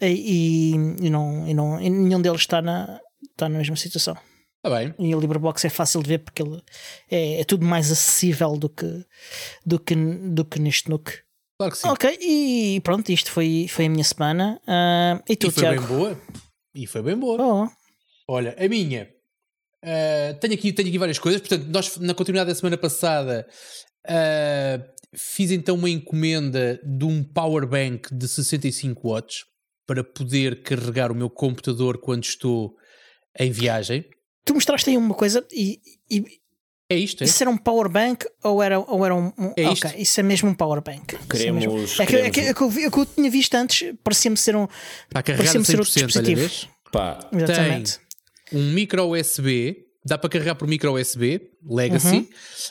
[0.00, 4.16] e, e, não, e, não, e nenhum deles está na, está na mesma situação.
[4.62, 4.94] Tá bem.
[4.98, 6.62] E o LibreBox é fácil de ver porque ele
[7.10, 9.04] é, é, tudo mais acessível do que,
[9.66, 11.10] do que, do que neste Nook.
[11.58, 11.88] Claro que sim.
[11.88, 14.60] Ok, e pronto, isto foi, foi a minha semana.
[14.62, 15.80] Uh, e tu, e foi Tiago?
[15.80, 16.20] bem boa.
[16.74, 17.38] E foi bem boa.
[17.40, 17.68] Oh.
[18.28, 19.08] Olha, a minha.
[19.84, 21.40] Uh, tenho, aqui, tenho aqui várias coisas.
[21.40, 23.46] Portanto, nós na continuidade da semana passada
[24.06, 24.84] uh,
[25.14, 29.44] fiz então uma encomenda de um power bank de 65 watts
[29.86, 32.74] para poder carregar o meu computador quando estou
[33.38, 34.04] em viagem
[34.44, 36.24] tu mostraste aí uma coisa e, e
[36.92, 37.24] é isto, é?
[37.24, 39.32] Isso era um power bank ou era, ou era um.
[39.38, 39.86] um é isto?
[39.86, 41.16] Ok, isso é mesmo um power bank.
[41.30, 41.98] Queremos.
[41.98, 43.94] É, é, que, é, que, é, que, eu, vi, é que eu tinha visto antes,
[44.04, 44.68] parecia-me ser um.
[45.08, 46.68] Para carregar ser outro dispositivo.
[46.92, 47.98] Pá, Exatamente.
[48.50, 52.28] Tem um micro USB, dá para carregar por micro USB, Legacy, uhum.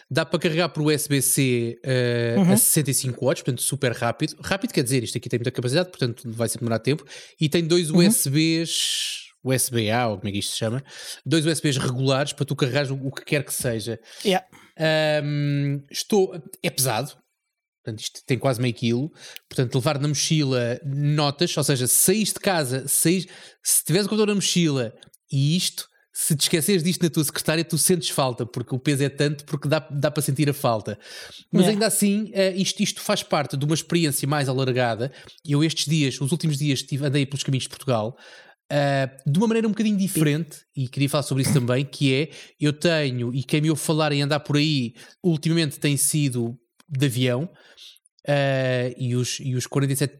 [0.09, 2.53] dá para carregar por USB-C uh, uhum.
[2.53, 4.35] a 65 watts, portanto super rápido.
[4.41, 7.05] Rápido quer dizer, isto aqui tem muita capacidade, portanto vai sempre demorar tempo.
[7.39, 7.99] E tem dois uhum.
[7.99, 10.83] USBs USB-A, ou como é que isto se chama,
[11.25, 13.99] dois USBs regulares para tu carregares o, que quer que seja.
[14.23, 14.45] Yeah.
[15.23, 17.11] Um, estou, é pesado,
[17.83, 19.11] portanto isto tem quase meio quilo,
[19.49, 23.25] portanto levar na mochila notas, ou seja, se saís de casa, saís,
[23.63, 24.93] se tiveres o computador na mochila
[25.31, 25.87] e isto,
[26.21, 29.43] se te esqueceres disto na tua secretária, tu sentes falta, porque o peso é tanto,
[29.43, 30.97] porque dá, dá para sentir a falta.
[31.51, 31.71] Mas yeah.
[31.71, 35.11] ainda assim, uh, isto, isto faz parte de uma experiência mais alargada.
[35.43, 38.15] Eu estes dias, os últimos dias, estive, andei pelos caminhos de Portugal,
[38.71, 42.29] Uh, de uma maneira um bocadinho diferente, e queria falar sobre isso também, que é,
[42.57, 46.57] eu tenho, e quem me ouve falar em andar por aí, ultimamente tem sido
[46.87, 47.49] de avião,
[48.29, 50.17] uh, e, os, e os 47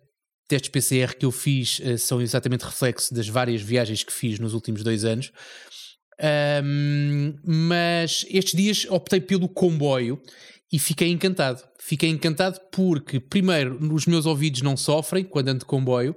[0.50, 4.54] testes PCR que eu fiz uh, são exatamente reflexo das várias viagens que fiz nos
[4.54, 5.32] últimos dois anos.
[6.64, 10.22] Um, mas estes dias optei pelo comboio
[10.72, 11.64] e fiquei encantado.
[11.80, 16.16] Fiquei encantado porque, primeiro, os meus ouvidos não sofrem quando ando de comboio.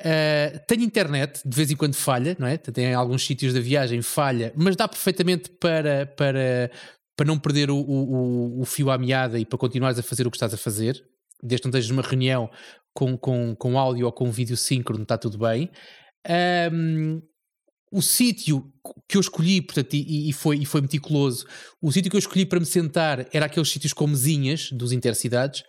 [0.00, 2.56] Uh, tenho internet, de vez em quando falha, não é?
[2.56, 6.70] Tem alguns sítios da viagem falha, mas dá perfeitamente para, para,
[7.16, 10.30] para não perder o, o, o fio à meada e para continuares a fazer o
[10.30, 11.02] que estás a fazer.
[11.42, 12.48] Desde que não estejas numa reunião
[12.92, 15.70] com, com, com áudio ou com vídeo síncrono, está tudo bem.
[16.72, 17.20] Um,
[17.94, 18.68] o sítio
[19.08, 21.46] que eu escolhi, portanto, e, e, foi, e foi meticuloso,
[21.80, 25.62] o sítio que eu escolhi para me sentar era aqueles sítios com mesinhas dos intercidades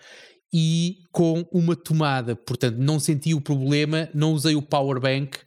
[0.52, 2.36] e com uma tomada.
[2.36, 5.38] Portanto, não senti o problema, não usei o power bank,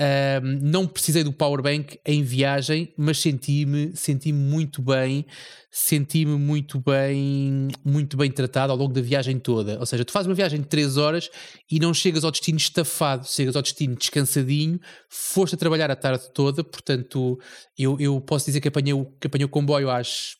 [0.00, 5.26] um, não precisei do power bank em viagem, mas senti-me senti muito bem,
[5.70, 9.78] senti-me muito bem, muito bem tratado ao longo da viagem toda.
[9.80, 11.28] Ou seja, tu fazes uma viagem de 3 horas
[11.70, 16.30] e não chegas ao destino estafado, chegas ao destino descansadinho, foste a trabalhar a tarde
[16.32, 17.38] toda, portanto,
[17.76, 20.36] eu, eu posso dizer que apanhei, que apanhei o comboio às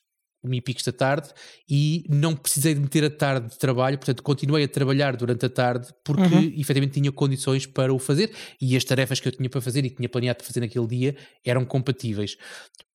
[0.48, 1.28] comi picos da tarde
[1.68, 5.50] e não precisei de meter a tarde de trabalho, portanto continuei a trabalhar durante a
[5.50, 6.52] tarde porque uhum.
[6.56, 9.90] efetivamente tinha condições para o fazer e as tarefas que eu tinha para fazer e
[9.90, 12.36] que tinha planeado para fazer naquele dia eram compatíveis.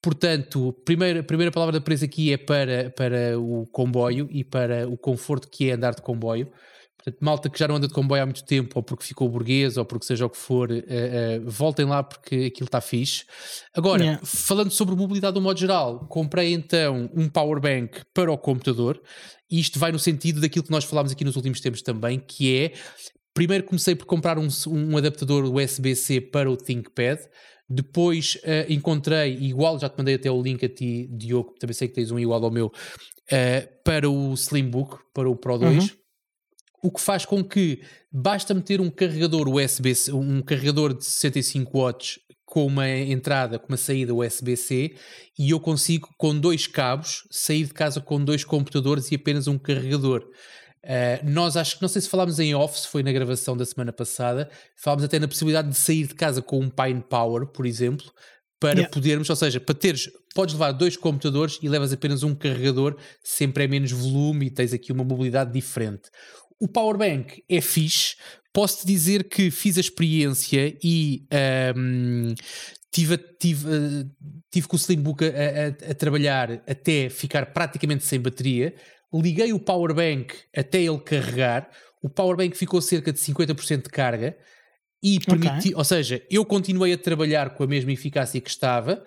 [0.02, 4.88] Portanto, primeira, a primeira palavra da presa aqui é para, para o comboio e para
[4.90, 6.52] o conforto que é andar de comboio.
[7.04, 9.76] Portanto, malta que já não anda de comboio há muito tempo, ou porque ficou burguês,
[9.76, 13.26] ou porque seja o que for, uh, uh, voltem lá porque aquilo está fixe.
[13.76, 14.22] Agora, yeah.
[14.24, 19.02] falando sobre mobilidade do modo geral, comprei então um power bank para o computador,
[19.52, 22.58] e isto vai no sentido daquilo que nós falámos aqui nos últimos tempos também, que
[22.58, 22.74] é,
[23.34, 27.20] primeiro comecei por comprar um, um adaptador USB-C para o ThinkPad,
[27.70, 31.90] depois uh, encontrei, igual, já te mandei até o link a ti, Diogo, também sei
[31.90, 32.72] que tens um igual ao meu,
[33.84, 35.84] para o Slimbook, para o Pro 2.
[35.84, 36.03] Uhum
[36.84, 42.20] o que faz com que basta meter um carregador USB, um carregador de 65 watts
[42.46, 44.94] com uma entrada, com uma saída USB-C
[45.40, 49.58] e eu consigo com dois cabos sair de casa com dois computadores e apenas um
[49.58, 50.24] carregador.
[50.84, 53.66] Uh, nós acho que não sei se falámos em off, se foi na gravação da
[53.66, 57.66] semana passada, falámos até na possibilidade de sair de casa com um Pine Power, por
[57.66, 58.12] exemplo,
[58.64, 58.90] para yeah.
[58.90, 63.66] podermos, ou seja, para teres, podes levar dois computadores e levas apenas um carregador, sempre
[63.66, 66.04] é menos volume e tens aqui uma mobilidade diferente.
[66.64, 68.16] O Powerbank é fixe,
[68.54, 71.28] posso-te dizer que fiz a experiência e
[71.76, 72.34] um,
[72.90, 74.10] tive, tive, uh,
[74.50, 78.74] tive com o Slimbook a, a, a trabalhar até ficar praticamente sem bateria
[79.22, 81.70] liguei o powerbank até ele carregar,
[82.02, 84.38] o powerbank ficou cerca de 50% de carga
[85.02, 85.76] e permiti, okay.
[85.76, 89.04] ou seja, eu continuei a trabalhar com a mesma eficácia que estava.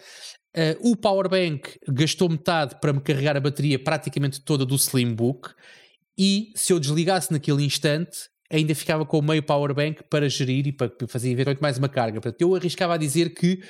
[0.54, 5.50] Uh, o powerbank gastou metade para me carregar a bateria praticamente toda do Slimbook
[6.18, 10.72] e se eu desligasse naquele instante ainda ficava com o meio powerbank para gerir e
[10.72, 12.20] para fazer eventualmente mais uma carga.
[12.20, 13.60] Portanto, eu arriscava a dizer que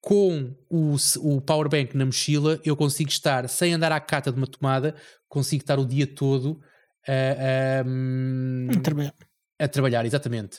[0.00, 4.46] com o, o powerbank na mochila eu consigo estar sem andar à cata de uma
[4.46, 4.94] tomada
[5.28, 6.60] consigo estar o dia todo
[7.08, 9.14] a, a, a trabalhar.
[9.58, 10.58] A trabalhar, exatamente.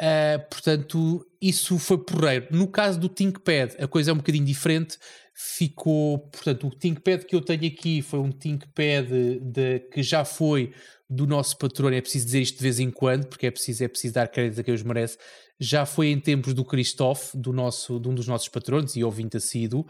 [0.00, 2.46] Uh, portanto, isso foi porreiro.
[2.50, 4.96] No caso do ThinkPad, a coisa é um bocadinho diferente.
[5.40, 9.08] Ficou, portanto, o ThinkPad que eu tenho aqui foi um ThinkPad
[9.40, 10.72] de, que já foi
[11.08, 11.88] do nosso patrão.
[11.90, 14.60] É preciso dizer isto de vez em quando, porque é preciso, é preciso dar crédito
[14.60, 15.16] a quem os merece.
[15.60, 19.36] Já foi em tempos do Christoph, do nosso, de um dos nossos patrões e ouvinte
[19.36, 19.82] assíduo.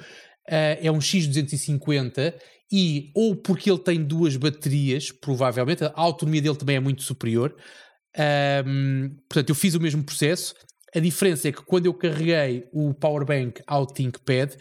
[0.47, 2.35] Uh, é um X250
[2.71, 7.57] e ou porque ele tem duas baterias, provavelmente, a autonomia dele também é muito superior.
[8.67, 10.55] Um, portanto, eu fiz o mesmo processo.
[10.95, 14.55] A diferença é que quando eu carreguei o powerbank ao ThinkPad,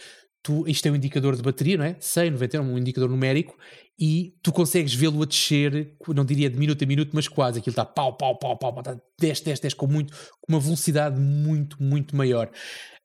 [0.48, 1.98] tu, isto é um indicador de bateria, não é?
[2.00, 3.54] 100, 91, um indicador numérico,
[4.00, 7.60] e tu consegues vê-lo a descer, não diria de minuto a minuto, mas quase.
[7.60, 11.20] Aquilo está pau, pau, pau, pau, está 10, 10, 10, com, muito, com uma velocidade
[11.20, 12.50] muito, muito maior.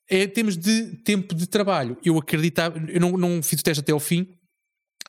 [0.08, 3.90] Em termos de tempo de trabalho, eu acreditava, eu não, não fiz o teste até
[3.90, 4.28] ao fim,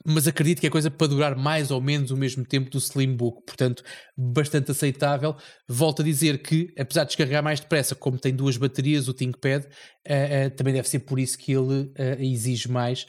[0.05, 3.43] mas acredito que é coisa para durar mais ou menos o mesmo tempo do Slimbook,
[3.45, 3.83] portanto,
[4.17, 5.35] bastante aceitável.
[5.67, 9.63] Volto a dizer que, apesar de descarregar mais depressa, como tem duas baterias, o ThinkPad,
[9.63, 13.05] uh, uh, também deve ser por isso que ele uh, exige mais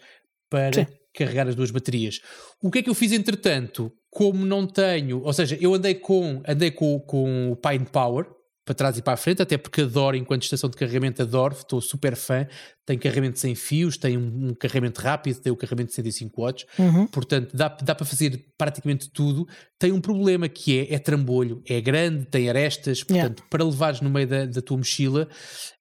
[0.48, 0.86] para Sim.
[1.14, 2.20] carregar as duas baterias.
[2.62, 3.90] O que é que eu fiz entretanto?
[4.10, 8.26] Como não tenho, ou seja, eu andei com, andei com, com o Pine Power,
[8.64, 11.80] para trás e para a frente, até porque adoro, enquanto estação de carregamento, adoro, estou
[11.80, 12.46] super fã.
[12.86, 16.66] Tem carregamento sem fios, tem um, um carregamento rápido, tem o carregamento de 105 watts,
[16.78, 17.06] uhum.
[17.06, 19.46] portanto dá, dá para fazer praticamente tudo.
[19.78, 23.50] Tem um problema que é, é trambolho, é grande, tem arestas, portanto, yeah.
[23.50, 25.28] para levares no meio da, da tua mochila.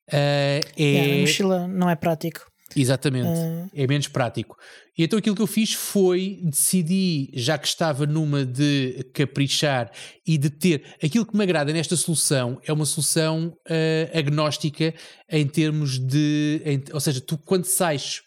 [0.09, 0.83] Uh, é...
[0.83, 2.52] Yeah, a mochila não é prático.
[2.75, 3.69] Exatamente, uh...
[3.73, 4.57] é menos prático.
[4.97, 9.91] E então aquilo que eu fiz foi decidi, já que estava numa de caprichar
[10.25, 10.83] e de ter.
[11.03, 14.93] Aquilo que me agrada nesta solução é uma solução uh, agnóstica
[15.29, 16.61] em termos de.
[16.65, 18.21] Em, ou seja, tu quando sais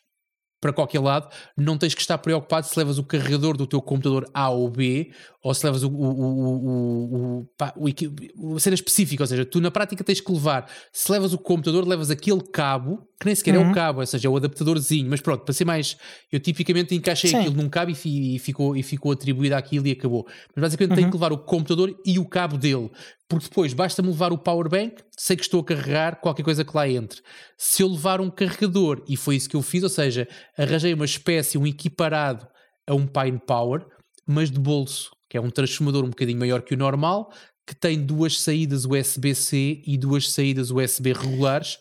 [0.61, 4.29] para qualquer lado, não tens que estar preocupado se levas o carregador do teu computador
[4.33, 5.11] A ou B,
[5.42, 9.71] ou se levas o, o, o, o, pá, o, cena específica, ou seja, tu na
[9.71, 13.69] prática tens que levar, se levas o computador, levas aquele cabo, que nem sequer uhum.
[13.69, 15.97] é o cabo, ou seja, é o adaptadorzinho, mas pronto, para ser mais,
[16.33, 17.37] eu tipicamente encaixei Sim.
[17.37, 20.27] aquilo num cabo e, e, ficou, e ficou atribuído àquilo e acabou.
[20.55, 20.97] Mas basicamente uhum.
[20.97, 22.90] tenho que levar o computador e o cabo dele,
[23.28, 26.76] porque depois basta-me levar o power bank, sei que estou a carregar qualquer coisa que
[26.76, 27.20] lá entre.
[27.58, 31.04] Se eu levar um carregador, e foi isso que eu fiz, ou seja, arranjei uma
[31.04, 32.46] espécie, um equiparado
[32.86, 33.84] a um Pine Power,
[34.26, 37.32] mas de bolso, que é um transformador um bocadinho maior que o normal,
[37.66, 41.78] que tem duas saídas USB-C e duas saídas USB regulares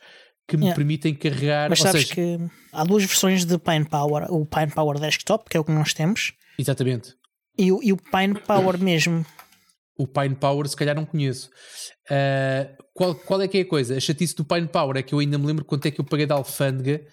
[0.47, 0.75] que me yeah.
[0.75, 1.69] permitem carregar.
[1.69, 2.39] Mas sabes seja, que
[2.71, 5.93] há duas versões de Pine Power: o Pine Power Desktop, que é o que nós
[5.93, 7.15] temos, exatamente,
[7.58, 9.25] e o, e o Pine Power mesmo,
[9.97, 11.49] o Pine Power se calhar não conheço.
[12.10, 13.95] Uh, qual, qual é que é a coisa?
[13.95, 16.05] A chatice do Pine Power é que eu ainda me lembro quanto é que eu
[16.05, 17.05] paguei da alfândega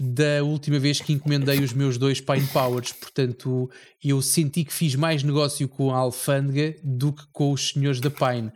[0.00, 2.92] da última vez que encomendei os meus dois Pine Powers.
[2.92, 3.70] Portanto,
[4.02, 8.10] eu senti que fiz mais negócio com a alfândega do que com os senhores da
[8.10, 8.50] Pine.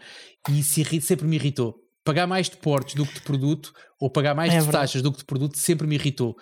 [0.49, 1.77] E isso sempre me irritou.
[2.05, 4.85] Pagar mais de portes do que de produto ou pagar mais é de verdade.
[4.85, 6.37] taxas do que de produto sempre me irritou.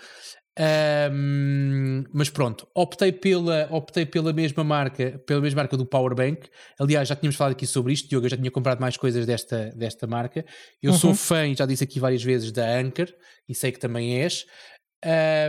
[0.57, 6.49] Um, mas pronto, optei pela, optei pela mesma marca, pela mesma marca do Powerbank.
[6.79, 9.73] Aliás, já tínhamos falado aqui sobre isto, Diogo, eu já tinha comprado mais coisas desta,
[9.75, 10.45] desta marca.
[10.83, 10.99] Eu uhum.
[10.99, 13.13] sou fã, já disse aqui várias vezes, da Anker
[13.49, 14.47] e sei que também és.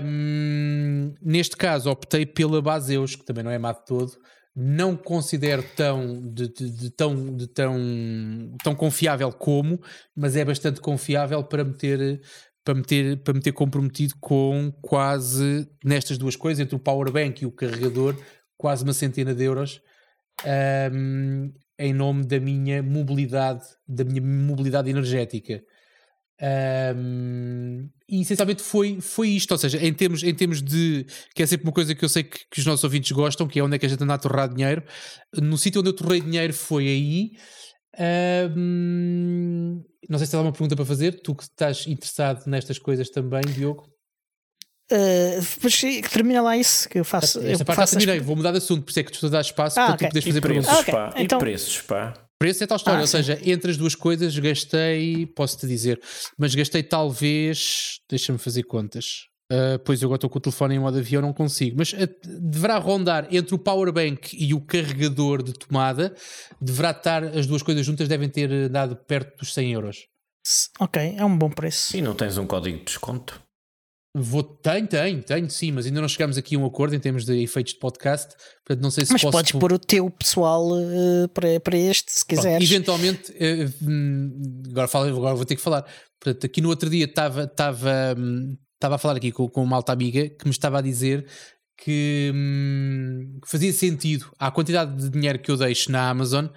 [0.04, 4.12] Um, neste caso, optei pela Baseus, que também não é má de todo.
[4.58, 7.78] Não considero tão, de, de, de, tão, de tão,
[8.64, 9.82] tão confiável como,
[10.16, 12.22] mas é bastante confiável para meter
[12.66, 17.44] para me, ter, para me ter comprometido com quase, nestas duas coisas, entre o powerbank
[17.44, 18.18] e o carregador,
[18.58, 19.80] quase uma centena de euros.
[20.92, 25.62] Um, em nome da minha mobilidade, da minha mobilidade energética.
[26.42, 31.46] Um, e essencialmente foi, foi isto, ou seja, em termos, em termos de que é
[31.46, 33.76] sempre uma coisa que eu sei que, que os nossos ouvintes gostam, que é onde
[33.76, 34.84] é que a gente anda a torrar dinheiro.
[35.34, 37.32] No sítio onde eu torrei dinheiro foi aí.
[37.98, 43.10] Um, não sei se há uma pergunta para fazer, tu que estás interessado nestas coisas
[43.10, 43.90] também, Diogo.
[44.92, 45.82] Uh, mas
[46.12, 47.40] termina lá isso que eu faço.
[47.40, 49.16] Esta eu parte faço já terminei, vou mudar de assunto, por isso é que tu
[49.16, 50.08] estás a dar espaço Ah, para ok.
[50.08, 50.94] tu poderes E fazer preços, perguntas.
[50.94, 51.22] Pá.
[51.22, 52.14] então- E preços, pá.
[52.38, 53.18] Preço é tal história, Ah, ou sim.
[53.18, 56.00] seja, entre as duas coisas gastei, posso-te dizer,
[56.38, 59.24] mas gastei talvez, deixa-me fazer contas.
[59.52, 61.98] Uh, pois eu agora estou com o telefone em modo avião, não consigo, mas uh,
[62.42, 66.16] deverá rondar entre o powerbank e o carregador de tomada,
[66.60, 70.08] deverá estar, as duas coisas juntas devem ter uh, dado perto dos 100 euros.
[70.80, 71.96] Ok, é um bom preço.
[71.96, 73.40] E não tens um código de desconto?
[74.18, 77.26] Vou, tenho, tenho, tenho sim, mas ainda não chegamos aqui a um acordo em termos
[77.26, 78.34] de efeitos de podcast,
[78.66, 82.12] portanto não sei se Mas posso podes pôr o teu pessoal uh, para, para este,
[82.12, 82.72] se Pronto, quiseres.
[82.72, 83.34] eventualmente,
[83.84, 85.86] hum, agora, falo, agora vou ter que falar.
[86.20, 89.76] Portanto, aqui no outro dia estava estava hum, estava a falar aqui com, com uma
[89.76, 91.26] alta amiga que me estava a dizer
[91.78, 96.48] que, hum, que fazia sentido à quantidade de dinheiro que eu deixo na Amazon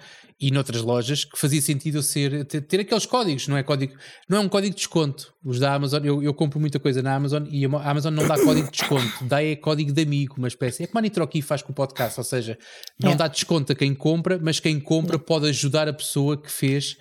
[0.41, 3.93] e noutras lojas que fazia sentido eu ser ter, ter aqueles códigos, não é código,
[4.29, 5.33] não é um código de desconto.
[5.43, 8.35] Os da Amazon, eu, eu compro muita coisa na Amazon e a Amazon não dá
[8.41, 10.83] código de desconto, dá é código de amigo, uma espécie.
[10.83, 12.57] É como a Nitro aqui faz com o podcast, ou seja,
[12.97, 13.15] não É.
[13.15, 16.95] dá desconto a quem compra, mas quem compra pode ajudar a pessoa que fez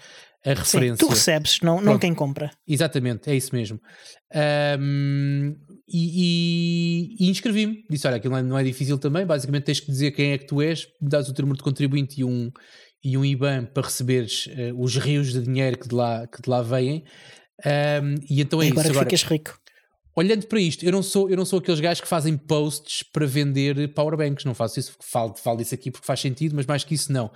[0.45, 0.97] a Sim, referência.
[1.07, 2.01] tu recebes, não, não Pronto.
[2.01, 2.51] quem compra.
[2.67, 3.79] Exatamente, é isso mesmo.
[4.35, 5.55] Ahm,
[5.91, 7.85] e, e- e inscrevi-me.
[7.91, 9.25] Disse: Olha, aquilo não é, não é difícil também.
[9.25, 12.21] Basicamente, tens que dizer quem é que tu és, dás o teu número de contribuinte
[12.21, 12.51] e um,
[13.03, 16.51] e um IBAN para receberes eh, os rios de dinheiro que de lá, que de
[16.51, 17.05] lá vêm.
[17.65, 18.79] Ahm, e então é e isso.
[18.81, 19.59] agora, Agora, ficas rico.
[20.15, 23.25] olhando para isto, eu não, sou, eu não sou aqueles gajos que fazem posts para
[23.27, 24.45] vender powerbanks.
[24.45, 27.31] Não faço isso, falo, falo disso aqui porque faz sentido, mas mais que isso, não.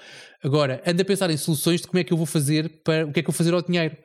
[0.45, 3.13] Agora, ando a pensar em soluções de como é que eu vou fazer para o
[3.13, 3.97] que é que eu vou fazer ao dinheiro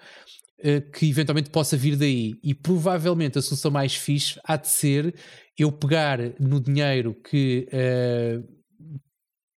[0.93, 2.33] que eventualmente possa vir daí.
[2.43, 5.13] E provavelmente a solução mais fixe há de ser
[5.57, 8.39] eu pegar no dinheiro que eh,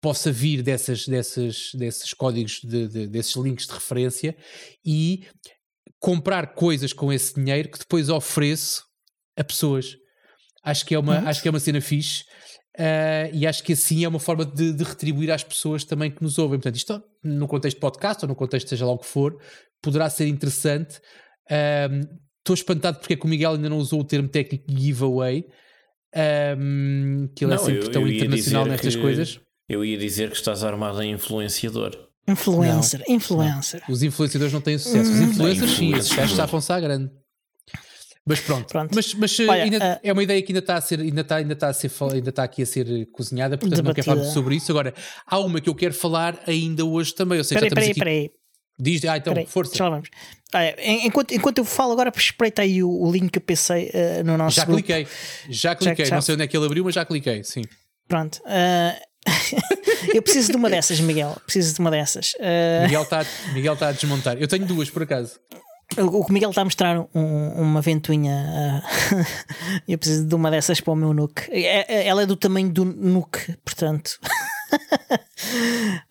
[0.01, 4.35] possa vir dessas, dessas, desses códigos, de, de- desses links de referência
[4.85, 5.25] e
[5.99, 8.83] comprar coisas com esse dinheiro que depois ofereço
[9.35, 9.95] a pessoas.
[10.63, 11.27] Acho que é uma, Uhum.
[11.27, 12.23] acho que é uma cena fixe.
[12.77, 16.21] ah, e acho que assim é uma forma de, de retribuir às pessoas também que
[16.21, 16.59] nos ouvem.
[16.59, 19.41] Portanto, isto no contexto de podcast ou no contexto seja lá o que for,
[19.81, 20.99] poderá ser interessante.
[22.39, 25.45] Estou espantado porque é que o Miguel ainda não usou o termo técnico giveaway,
[26.15, 29.39] ahm, que ele é Não, sempre eu- tão eu internacional nestas que- coisas.
[29.69, 31.91] Eu ia dizer que estás armado em influenciador.
[32.27, 33.83] Influencer, influencer.
[33.89, 35.11] Os influenciadores não têm sucesso.
[35.11, 35.23] Os Hum.
[35.23, 37.11] influencers, sim, esses gajos safam-se à grande.
[38.25, 38.91] Mas pronto, Pronto.
[38.93, 41.21] mas, mas eh, Olha, ainda- eh, é uma ideia que ainda está a ser, ainda
[41.21, 44.15] está, ainda está a ser, ainda está aqui a ser cozinhada, portanto não quero falar
[44.17, 44.33] Debatida.
[44.33, 44.69] sobre isso.
[44.71, 44.93] Agora,
[45.25, 47.37] há uma que eu quero falar ainda hoje também.
[47.37, 47.99] Ou seja, Peraí, peraí, aqui.
[47.99, 48.29] peraí.
[48.79, 49.47] Diz, ah, então, peraí.
[49.47, 49.75] força.
[49.75, 50.09] Já lá vamos.
[50.53, 53.89] Olha, en- enquanto, enquanto eu falo agora, espreita aí o, o link que eu pensei
[53.93, 54.81] eh, no nosso Já grupo.
[54.83, 55.07] cliquei,
[55.49, 56.05] já cliquei.
[56.05, 57.63] já- Não sei onde é que ele abriu, mas já cliquei, sim.
[58.07, 58.39] Pronto.
[58.47, 59.01] eh,
[60.13, 61.35] eu preciso de uma dessas, Miguel.
[61.45, 62.33] Preciso de uma dessas.
[62.39, 64.37] Eh, Miguel está Miguel está a desmontar.
[64.39, 65.37] Eu tenho duas, por acaso.
[65.97, 68.83] o que Miguel está a mostrar um- uma ventoinha.
[68.85, 69.25] eh,
[69.87, 71.43] eu preciso de uma dessas para o meu Nuke.
[71.51, 74.17] É- é- Ela é do tamanho do Nuke, portanto.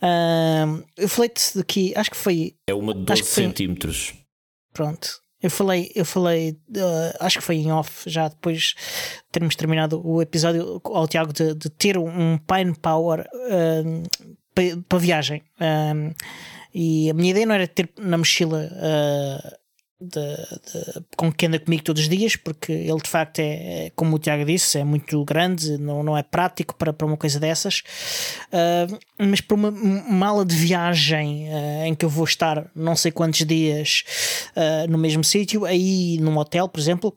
[0.00, 0.66] Ah,
[0.96, 3.42] eu falei-te daqui, acho que foi É uma de Acho 12 que sim.
[3.42, 4.14] centímetros.
[4.72, 5.20] Pronto.
[5.42, 8.74] Eu falei, eu falei, uh, acho que foi em off, já depois de
[9.30, 13.26] termos terminado o episódio ao Tiago de, de ter um Pine Power
[14.54, 15.42] para pa viagem.
[15.60, 16.12] Um,
[16.74, 19.56] e a minha ideia não era ter na mochila uh,
[20.00, 23.90] de- de- com que anda comigo todos os dias, porque ele de facto é, é,
[23.96, 27.40] como o Tiago disse, é muito grande, não, não é prático para, para uma coisa
[27.40, 27.82] dessas.
[28.48, 33.10] Uh, mas para uma mala de viagem uh, em que eu vou estar não sei
[33.10, 34.04] quantos dias
[34.54, 37.16] uh, no mesmo sítio, aí num hotel, por exemplo,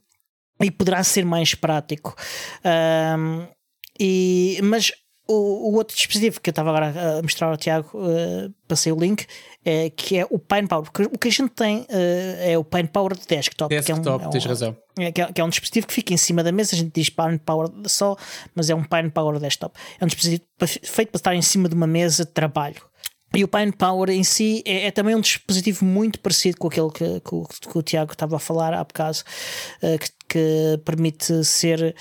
[0.59, 2.15] aí poderá ser mais prático.
[3.99, 4.93] E, mas
[5.27, 7.91] o, o outro dispositivo que eu estava agora a mostrar ao Tiago,
[8.67, 9.25] passei o link,
[9.65, 10.83] é, que é o Pine Power.
[10.91, 11.85] Porque o que a gente tem uh,
[12.39, 13.73] é o Pine Power de desktop.
[13.75, 14.75] Desktop, que é um, é um- tens razão.
[14.97, 16.91] é, que, é, que é um dispositivo que fica em cima da mesa, a gente
[16.93, 18.15] diz Pine Power só,
[18.55, 19.77] mas é um Pine Power desktop.
[19.99, 20.43] É um dispositivo
[20.83, 22.81] feito para estar em cima de uma mesa de trabalho.
[23.35, 26.89] E o Pine Power em si é, é também um dispositivo muito parecido com aquele
[26.89, 29.19] que, que o, que o Tiago estava a falar há bocado,
[29.83, 31.95] eh, que, que permite ser.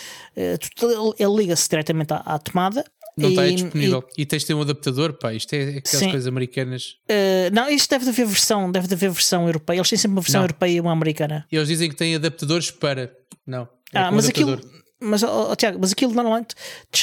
[0.75, 2.83] tu- ele liga-se diretamente à, à tomada.
[3.23, 4.05] Não está e- aí disponível.
[4.17, 5.33] E, tens de ter um adaptador, pá.
[5.33, 6.11] Isto é aquelas Sim.
[6.11, 6.97] coisas americanas.
[7.09, 9.79] e, eh, não, isto deve de haver versão, deve de haver versão europeia.
[9.79, 10.45] Eles têm sempre uma versão Não.
[10.47, 11.47] europeia e uma americana.
[11.51, 13.13] Eles dizem que têm adaptadores para.
[13.47, 13.69] Não.
[13.93, 14.78] é Ah, mas aquilo, adaptador.
[15.01, 16.55] Mas, oh, Tiago, mas aquilo normalmente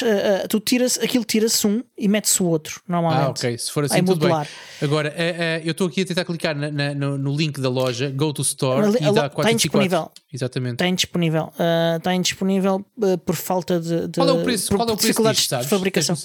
[0.02, 3.24] uh, uh, tu tiras, aquilo tira-se um e mete-se o outro, normalmente.
[3.24, 3.58] Ah, ok.
[3.58, 4.46] Se for assim, tudo modular.
[4.80, 4.88] bem.
[4.88, 8.10] Agora, uh, eu estou aqui a tentar clicar na, na, no, no, link da loja,
[8.10, 9.40] Go to Store, e dá 404.
[9.40, 10.10] Está indisponível.
[10.32, 10.74] Exatamente.
[10.74, 11.52] Está indisponível.
[11.96, 12.86] está indisponível
[13.24, 14.20] por falta de, de.
[14.20, 16.16] Qual é o preço, por, qual é o preço disto, de fabricação.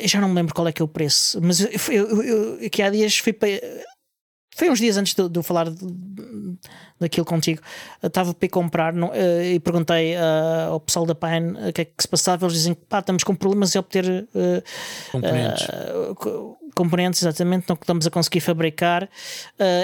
[0.00, 2.58] eu já não me lembro qual é que é o preço, mas eu, eu, eu,
[2.60, 3.48] eu, há dias fui para
[4.56, 5.86] foi uns dias antes de, de eu falar de,
[6.98, 7.60] daquilo contigo.
[8.02, 11.82] Estava para ir comprar uh, e perguntei uh, ao pessoal da Pine o uh, que
[11.82, 12.46] é que se passava.
[12.46, 14.62] Eles dizem que pá, estamos com problemas em obter eh,
[15.12, 15.66] componentes.
[16.74, 19.08] componentes, exatamente, não estamos a conseguir fabricar.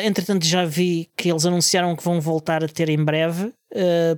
[0.02, 3.52] entretanto, já vi que eles anunciaram que vão voltar a ter em breve,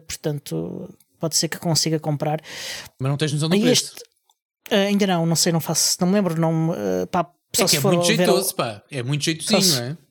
[0.07, 0.89] portanto,
[1.19, 2.41] pode ser que consiga comprar.
[3.01, 3.95] Mas não tens noção do preço?
[3.97, 6.41] Este, ainda não, não sei, não faço, não me lembro.
[6.41, 6.75] Não,
[7.11, 7.29] pá,
[7.59, 8.83] é que é muito jeitoso, pá.
[8.91, 10.04] É muito jeitosinho, não é?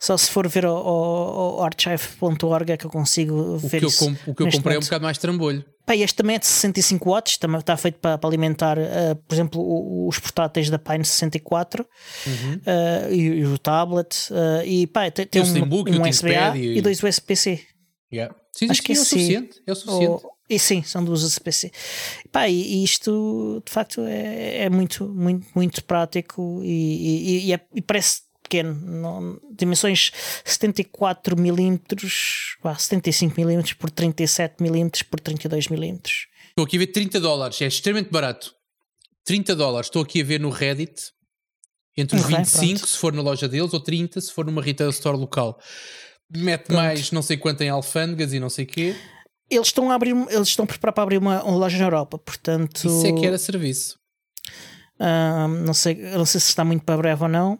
[0.00, 4.04] Só se for ver o, archive.org é que eu consigo ver o que isso.
[4.04, 4.70] Eu, o que eu comprei momento.
[4.70, 5.64] é um bocado mais trambolho.
[5.84, 9.34] Pá, este também é de 65 watts, também está feito para, para alimentar, uh, por
[9.34, 11.86] exemplo, os portáteis da Pine 64
[12.26, 12.54] uhum.
[12.54, 14.14] uh, e, e, o tablet.
[14.30, 16.78] Uh, e pá, tem, tem um, um USB-A e...
[16.78, 17.60] e dois USB-C.
[18.10, 18.34] Yeah.
[18.52, 19.62] Sim, Acho que é, é, o suficiente.
[19.66, 20.24] É o suficiente.
[20.24, 21.70] Ou, e sim, são duas USB-C.
[22.32, 27.82] Pá, e, isto de facto é, é muito, muito, muito prático e, e, é, e
[27.82, 30.10] parece pequeno, não, dimensões
[30.44, 31.78] 74 mm,
[32.76, 36.00] 75 mm por 37 mm por 32 mm.
[36.48, 38.52] Estou aqui a ver 30 dólares, é extremamente barato.
[39.24, 41.12] 30 dólares, estou aqui a ver no Reddit,
[41.96, 42.88] entre os okay, 25 pronto.
[42.88, 45.58] se for na loja deles, ou 30 se for numa retail store local.
[46.28, 46.78] Mete pronto.
[46.78, 48.96] mais não sei quanto em alfândegas e não sei o quê.
[49.48, 52.18] Eles estão a abrir, eles estão a preparar para abrir uma, uma loja na Europa,
[52.18, 52.86] portanto.
[52.86, 53.98] Isso é que era serviço.
[55.00, 57.58] Uh, não, sei, não sei se está muito para breve ou não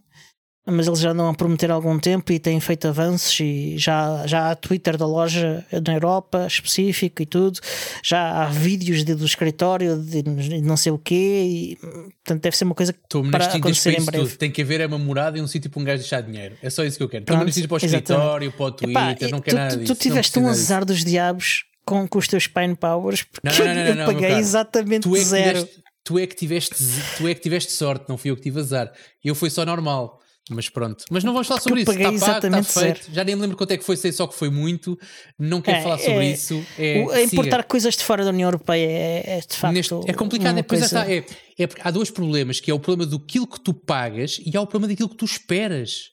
[0.67, 4.27] mas eles já andam a prometer há algum tempo e têm feito avanços e já,
[4.27, 7.59] já há Twitter da loja na Europa específico e tudo,
[8.03, 12.57] já há vídeos de, do escritório de, de não sei o quê e portanto deve
[12.57, 13.01] ser uma coisa que
[13.31, 14.25] para acontecer em breve.
[14.25, 14.37] Tudo.
[14.37, 16.57] Tem que haver é uma morada e um sítio para um gajo deixar dinheiro.
[16.63, 17.25] É só isso que eu quero.
[17.25, 19.95] Pronto, sítio para o escritório, para o Twitter, Epá, não quero tu, nada disso.
[19.95, 23.95] Tu tiveste um azar dos diabos com, com os teus Pine Powers porque não, não,
[23.95, 25.59] não, eu paguei exatamente tu é zero.
[25.59, 26.75] Tiveste, tu é, que tiveste,
[27.17, 28.93] tu é que tiveste sorte, não fui eu que tive azar.
[29.25, 30.21] Eu fui só normal.
[30.51, 31.93] Mas pronto, mas não vamos falar sobre isso.
[31.93, 33.13] Está pago, está feito.
[33.13, 34.99] Já nem me lembro quanto é que foi, sei só que foi muito.
[35.39, 36.67] Não quero é, falar sobre é, isso.
[36.77, 39.75] É, importar coisas de fora da União Europeia é, é de facto.
[39.75, 40.87] Neste, é complicado, é, coisa...
[40.87, 41.19] está, é,
[41.59, 44.67] é, há dois problemas: que é o problema do que tu pagas e há o
[44.67, 46.11] problema daquilo que tu esperas.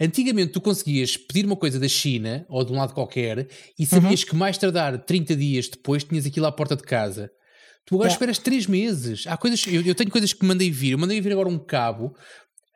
[0.00, 4.20] Antigamente tu conseguias pedir uma coisa da China ou de um lado qualquer e sabias
[4.20, 4.28] uhum.
[4.28, 7.30] que mais tardar 30 dias depois tinhas aquilo à porta de casa.
[7.84, 8.14] Tu agora yeah.
[8.14, 9.26] esperas 3 meses.
[9.26, 10.92] Há coisas, eu, eu, tenho coisas que mandei vir.
[10.92, 12.14] Eu mandei vir agora um cabo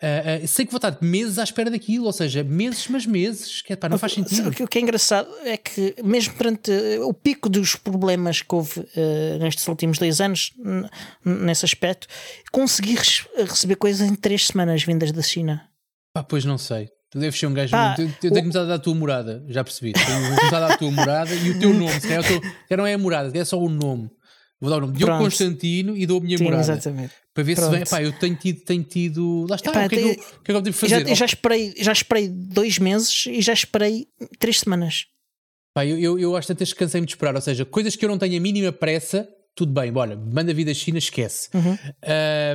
[0.03, 3.63] Uh, uh, sei que vou estar meses à espera daquilo, ou seja, meses, mas meses,
[3.63, 4.49] que é, pá, não faz sentido.
[4.49, 8.85] O que é engraçado é que, mesmo perante uh, o pico dos problemas que houve
[9.39, 10.53] nestes últimos dois anos,
[11.25, 12.09] nesse aspecto,
[12.51, 12.97] consegui
[13.37, 15.69] receber coisas em três semanas vindas da China.
[16.13, 16.89] Pá, pois não sei.
[17.13, 17.71] Tu deves ser um gajo.
[17.71, 19.93] Pá, eu, eu tenho que começar a dar a tua morada, já percebi.
[19.93, 22.01] Tenho que começar a dar a tua morada e o teu nome.
[22.01, 24.11] Se calhar, teu, não é a morada, é só o nome.
[24.63, 24.93] Vou dar o nome.
[24.93, 26.63] Diogo Constantino e dou a minha Sim, morada.
[26.63, 27.13] Exatamente.
[27.35, 27.71] Para ver Pronto.
[27.73, 27.85] se vem.
[27.85, 29.47] Pá, eu tenho tido, tenho tido.
[29.51, 31.09] Lá está, Epá, o, que é que eu, o que é que eu devo fazer?
[31.09, 34.07] Já, já, esperei, já esperei dois meses e já esperei
[34.39, 35.07] três semanas.
[35.75, 37.35] Pá, eu, eu, eu acho que até cansei-me de esperar.
[37.35, 40.55] Ou seja, coisas que eu não tenho a mínima pressa, tudo bem, bora, manda a
[40.55, 41.49] vida China, esquece.
[41.53, 41.77] Uhum.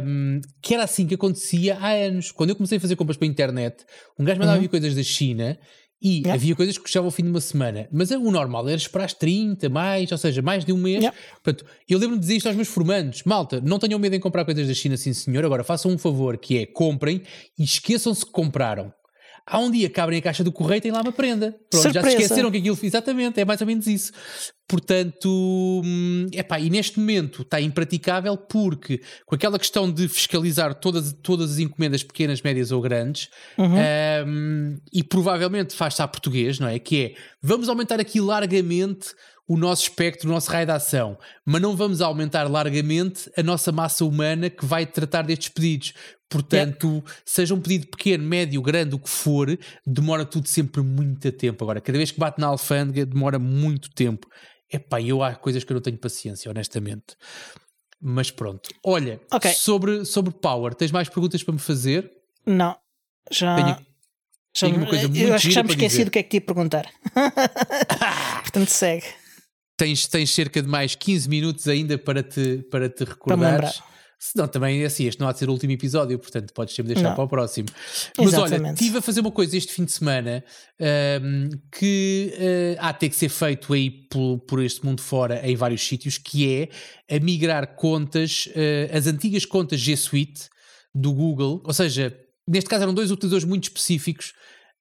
[0.05, 2.32] Um, que era assim que acontecia há anos.
[2.32, 3.86] Quando eu comecei a fazer compras para a internet,
[4.18, 4.68] um gajo mandava uhum.
[4.70, 5.60] coisas da China
[6.02, 6.34] e yeah.
[6.34, 9.68] havia coisas que custavam ao fim de uma semana, mas o normal era esperar 30,
[9.70, 10.98] mais, ou seja, mais de um mês.
[10.98, 11.18] Yeah.
[11.43, 14.45] Portanto, eu lembro-me de dizer isto aos meus formandos: malta, não tenham medo em comprar
[14.45, 15.43] coisas da China, sim senhor.
[15.43, 17.22] Agora façam um favor que é comprem
[17.58, 18.93] e esqueçam-se que compraram.
[19.50, 21.56] Há um dia que abrem a caixa do correio e tem lá uma prenda.
[21.70, 21.93] Pronto, Surpresa.
[21.93, 22.78] já se esqueceram que aquilo.
[22.84, 24.12] Exatamente, é mais ou menos isso.
[24.68, 31.14] Portanto, hum, epá, e neste momento está impraticável porque, com aquela questão de fiscalizar todas,
[31.24, 33.78] todas as encomendas pequenas, médias ou grandes, uhum.
[34.28, 36.78] um, e provavelmente faz-se a português, não é?
[36.78, 39.16] Que é vamos aumentar aqui largamente
[39.48, 43.72] o nosso espectro, o nosso raio de ação, mas não vamos aumentar largamente a nossa
[43.72, 45.93] massa humana que vai tratar destes pedidos.
[46.30, 51.63] Portanto, seja um pedido pequeno, médio, grande, o que for, demora tudo sempre muito tempo.
[51.63, 54.28] Agora, cada vez que bate na alfândega, demora muito tempo.
[54.71, 57.15] Epá, eu há coisas que eu não tenho paciência, honestamente.
[58.01, 58.69] Mas pronto.
[58.86, 59.53] Olha, okay.
[59.53, 62.11] sobre, sobre Power, tens mais perguntas para me fazer?
[62.45, 62.78] Não.
[63.32, 63.55] Já.
[63.55, 63.88] Tenho,
[64.55, 66.30] já tenho uma coisa muito eu acho que já me esqueci do que é que
[66.30, 66.89] te ia perguntar.
[68.43, 69.05] Portanto, segue.
[69.78, 73.82] Tens, tens cerca de mais 15 minutos ainda para te, para te recordares.
[74.20, 77.09] Senão também, assim, este não há de ser o último episódio, portanto podes sempre deixar
[77.09, 77.15] Não.
[77.15, 77.68] para o próximo.
[78.18, 78.82] Mas olha, Exatamente.
[78.82, 80.43] estive a fazer uma coisa este fim de semana
[80.80, 82.34] ahm, que
[82.80, 85.86] ah, há de ter que ser feito aí por, por este mundo fora em vários
[85.88, 86.70] sítios, que
[87.07, 90.49] é a migrar contas, ah, as antigas contas G Suite
[90.95, 94.34] do Google, ou seja, neste caso eram dois utilizadores muito específicos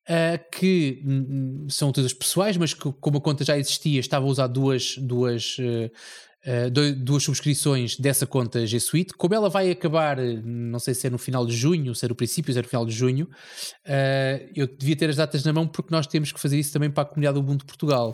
[0.09, 4.33] ah, que hum, são utilizadores pessoais, mas que como a conta já existia, estavam a
[4.33, 5.91] usar duas, duas, ah,
[6.71, 9.13] doi- duas subscrições dessa conta G Suite.
[9.15, 12.09] Como ela vai acabar, eh, não sei se é no final de junho, se é
[12.09, 13.29] no princípio, se é no final de junho,
[13.87, 16.91] ah, eu devia ter as datas na mão porque nós temos que fazer isso também
[16.91, 18.11] para a comunidade do Ubuntu Portugal.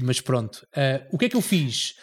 [0.00, 1.94] Mas pronto, Ah, o que é que eu fiz?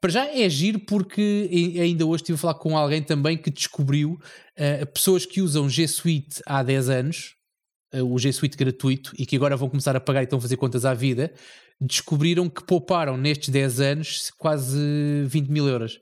[0.00, 1.48] Para já é agir porque
[1.80, 4.18] ainda hoje estive a falar com alguém também que descobriu
[4.92, 7.34] pessoas que usam G Suite há 10 anos,
[7.94, 10.56] o G Suite gratuito, e que agora vão começar a pagar e estão a fazer
[10.58, 11.32] contas à vida,
[11.80, 14.78] descobriram que pouparam nestes 10 anos quase
[15.26, 15.98] 20 mil euros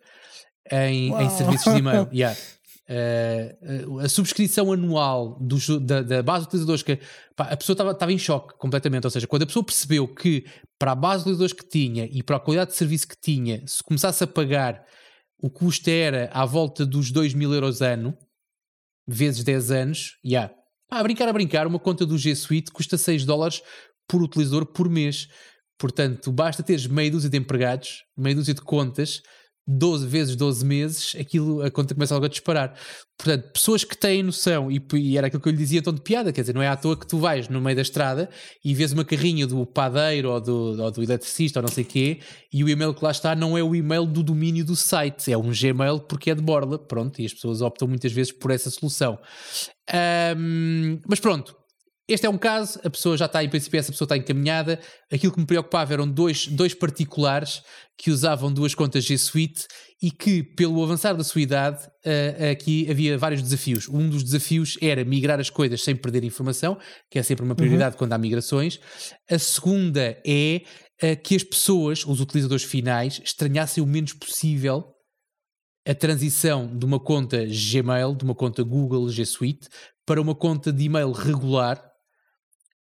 [0.71, 2.09] em, em serviços de e-mail.
[2.13, 2.39] Yeah.
[2.89, 3.57] Eh,
[4.03, 6.99] a subscrição anual dos- da, da base de utilizadores que
[7.37, 10.45] pá, a pessoa estava em choque completamente, ou seja, quando a pessoa percebeu que
[10.79, 13.65] para a base de utilizadores que tinha e para a qualidade de serviço que tinha,
[13.67, 14.85] se começasse a pagar
[15.41, 18.15] o custo era à volta dos 2 mil euros ano,
[19.07, 20.53] vezes 10 anos, yeah.
[20.89, 23.63] Pá, a brincar a brincar, uma conta do G Suite custa 6 dólares
[24.09, 25.29] por utilizador por mês.
[25.83, 29.21] Portanto, basta teres meia dúzia de empregados, meia dúzia de contas,
[29.67, 32.73] 12 vezes 12 meses, aquilo, a conta começa logo a disparar.
[33.19, 36.01] Portanto, pessoas que têm noção, e, e era aquilo que eu lhe dizia então de
[36.01, 38.31] piada, quer dizer, não é à toa que tu vais no meio da estrada
[38.65, 41.87] e vês uma carrinha do padeiro ou do, ou do eletricista ou não sei o
[41.89, 42.21] quê,
[42.53, 45.37] e o e-mail que lá está não é o e-mail do domínio do site, é
[45.37, 48.71] um Gmail porque é de borla, pronto, e as pessoas optam muitas vezes por essa
[48.71, 49.19] solução.
[49.93, 51.57] Ahm, mas pronto,
[52.13, 54.79] este é um caso, a pessoa já está, em princípio, essa pessoa está encaminhada.
[55.11, 57.63] Aquilo que me preocupava eram dois, dois particulares
[57.97, 59.67] que usavam duas contas G Suite
[60.03, 63.89] e que, pelo avançar da sua idade, ah, aqui havia vários desafios.
[63.89, 66.79] Um dos desafios era migrar as coisas sem perder informação,
[67.11, 68.81] que é sempre uma prioridade quando há migrações.
[69.31, 70.63] A segunda é
[71.03, 74.93] ah, que as pessoas, os utilizadores finais, estranhassem o menos possível
[75.87, 79.69] a transição de uma conta Gmail, de uma conta Google G Suite,
[80.07, 81.92] para uma conta de e-mail regular,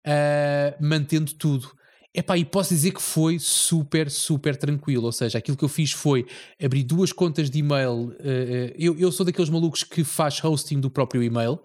[0.07, 1.71] ah, mantendo tudo.
[2.17, 5.07] Epá, e posso dizer que foi super, super tranquilo.
[5.07, 6.25] Ou seja, aquilo que eu fiz foi
[6.63, 8.15] abrir duas contas de e-mail.
[8.21, 11.59] ah, eu, eu sou daqueles malucos que faz hosting do próprio e-mail.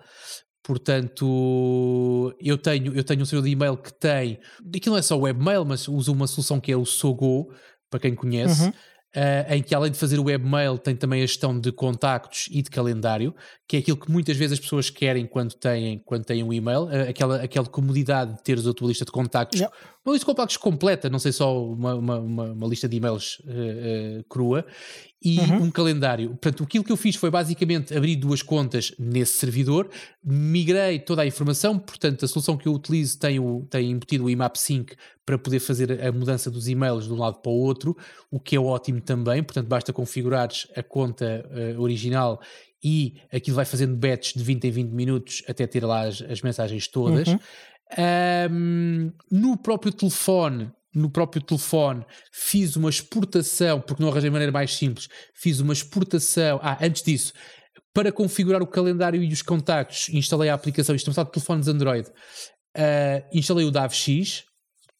[0.64, 4.40] Portanto, eu tenho, eu tenho um servidor de e-mail que tem.
[4.76, 7.52] Aquilo não é só webmail, mas usa uma solução que é o Sogo,
[7.90, 8.66] para quem conhece.
[8.66, 8.74] Uhum.
[9.16, 12.62] Uh, em que além de fazer o webmail tem também a gestão de contactos e
[12.62, 13.34] de calendário,
[13.68, 16.84] que é aquilo que muitas vezes as pessoas querem quando têm, quando têm um e-mail,
[16.84, 19.76] uh, aquela, aquela comodidade de teres a tua lista de contactos, Yeah.
[20.10, 23.39] Uma lista de contactos completa, não sei só uma, uma, uma, uma lista de e-mails
[23.39, 24.66] uh, uh, crua,
[25.22, 25.64] e Uhum.
[25.64, 26.30] um calendário.
[26.30, 29.89] Portanto, aquilo que eu fiz foi basicamente abrir duas contas nesse servidor,
[30.24, 34.30] migrei toda a informação, portanto, a solução que eu utilizo tem, o, tem embutido o
[34.30, 34.95] IMAP Sync
[35.26, 37.95] para poder fazer a mudança dos e-mails de um lado para o outro,
[38.32, 42.41] o que é ótimo também, portanto, basta configurares a conta eh, original
[42.84, 46.41] e aquilo vai fazendo batch de 20 em 20 minutos até ter lá as, as
[46.41, 47.28] mensagens todas.
[47.28, 47.39] Uhum.
[47.98, 54.76] Ahm, no próprio telefone, no próprio telefone, fiz uma exportação, porque não arranjei maneira mais
[54.76, 56.60] simples, fiz uma exportação.
[56.62, 57.34] Ah, antes disso,
[57.94, 61.68] para configurar o calendário e os contactos, instalei a aplicação, isto é um de telefones
[61.68, 62.10] Android,
[62.76, 64.44] ah, instalei o DAVX,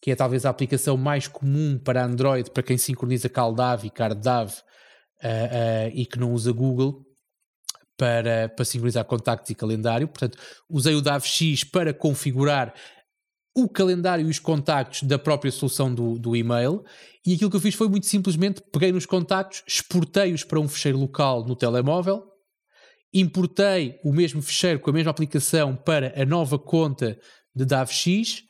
[0.02, 4.54] que é talvez a aplicação mais comum para Android, para quem sincroniza CalDAV e CardDAV
[5.22, 7.06] ah, ah, e que não usa Google
[8.00, 10.08] para, para sincronizar contactos e calendário.
[10.08, 10.38] Portanto,
[10.70, 12.74] usei o DAVX para configurar
[13.54, 16.82] o calendário e os contactos da própria solução do, do e-mail.
[17.26, 20.98] E aquilo que eu fiz foi muito simplesmente peguei nos contactos, exportei-os para um fecheiro
[20.98, 22.24] local no telemóvel,
[23.14, 27.20] importei o mesmo fecheiro com a mesma aplicação para a nova conta
[27.54, 28.44] de DAVX,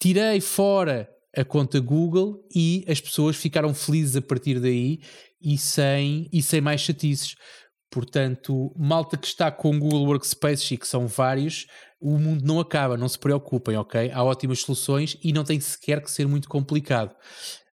[0.00, 5.00] tirei fora a conta Google e as pessoas ficaram felizes a partir daí
[5.42, 7.34] e sem, e sem mais chatices.
[7.94, 11.68] Portanto, malta que está com Google Workspace e que são vários,
[12.00, 14.10] o mundo não acaba, não se preocupem, ok?
[14.12, 17.14] Há ótimas soluções e não tem sequer que ser muito complicado.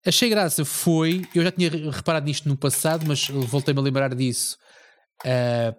[0.05, 4.59] Achei graça foi, eu já tinha reparado nisto no passado, mas voltei-me a lembrar disso
[5.25, 5.75] uh,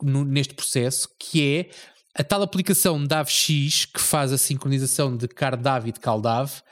[0.00, 1.70] no, neste processo, que é
[2.14, 6.62] a tal aplicação DAVX que faz a sincronização de CardDAV e de CalDAV.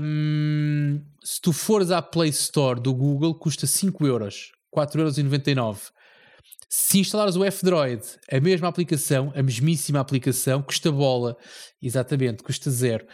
[0.00, 5.92] Um, se tu fores à Play Store do Google, custa 5 euros, 4,99 euros.
[6.72, 8.00] Se instalares o F-Droid,
[8.30, 11.36] a mesma aplicação, a mesmíssima aplicação, custa bola.
[11.82, 13.04] Exatamente, custa zero.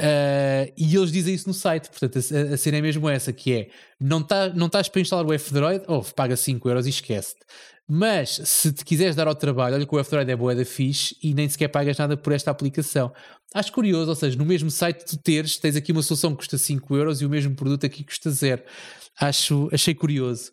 [0.00, 3.52] Uh, e eles dizem isso no site, portanto a, a cena é mesmo essa, que
[3.52, 3.68] é,
[4.00, 7.44] não, tá, não estás para instalar o F-Droid, oh, paga 5 euros e esquece-te.
[7.86, 11.16] Mas se te quiseres dar ao trabalho, olha que o F-Droid é boa da fixe
[11.22, 13.12] e nem sequer pagas nada por esta aplicação.
[13.54, 16.58] Acho curioso, ou seja, no mesmo site tu teres, tens aqui uma solução que custa
[16.58, 18.64] 5 euros e o mesmo produto aqui custa zero.
[19.20, 20.50] Acho, achei curioso.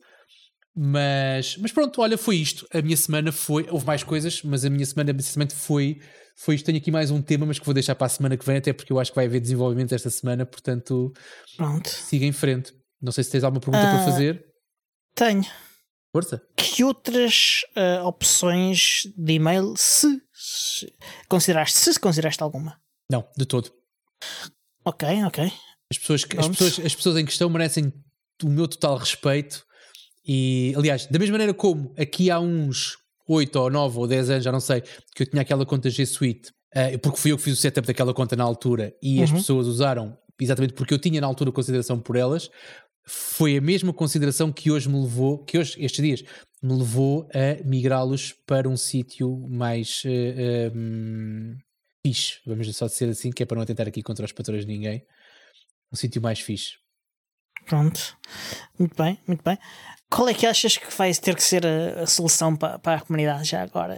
[0.76, 2.66] Mas, mas pronto, olha, foi isto.
[2.74, 3.68] A minha semana foi.
[3.70, 6.00] Houve mais coisas, mas a minha semana basicamente foi,
[6.36, 6.66] foi isto.
[6.66, 8.72] Tenho aqui mais um tema, mas que vou deixar para a semana que vem, até
[8.72, 11.12] porque eu acho que vai haver desenvolvimento esta semana, portanto,
[11.58, 11.90] pronto.
[11.90, 12.74] siga em frente.
[13.02, 14.46] Não sei se tens alguma pergunta uh, para ah, fazer.
[15.16, 15.46] Tenho.
[16.14, 16.42] Força.
[16.56, 20.94] Que outras uh, opções de e-mail se, se,
[21.28, 21.78] consideraste?
[21.78, 22.80] Se consideraste alguma?
[23.10, 23.72] Não, de todo.
[24.86, 25.52] Ok, ok.
[25.90, 27.92] As pessoas, as pessoas, as pessoas em questão merecem
[28.44, 29.66] o meu total respeito
[30.26, 32.98] e, aliás, da mesma maneira como aqui há uns
[33.28, 34.82] 8 ou 9 ou 10 anos, já não sei,
[35.16, 37.88] que eu tinha aquela conta G Suite, uh, porque fui eu que fiz o setup
[37.88, 39.24] daquela conta na altura e uhum.
[39.24, 42.50] as pessoas usaram exatamente porque eu tinha na altura consideração por elas,
[43.06, 46.24] foi a mesma consideração que hoje me levou, que hoje, estes dias,
[46.62, 51.56] me levou a migrá-los para um sítio mais uh, eh, um,
[52.06, 54.72] fixe, vamos só dizer assim, que é para não atentar aqui contra os patrões de
[54.72, 55.04] ninguém,
[55.92, 56.81] um sítio mais fixe.
[57.72, 58.18] Pronto,
[58.78, 59.58] muito bem, muito bem.
[60.10, 63.00] Qual é que achas que vai ter que ser a, a solução para, para a
[63.00, 63.98] comunidade já agora?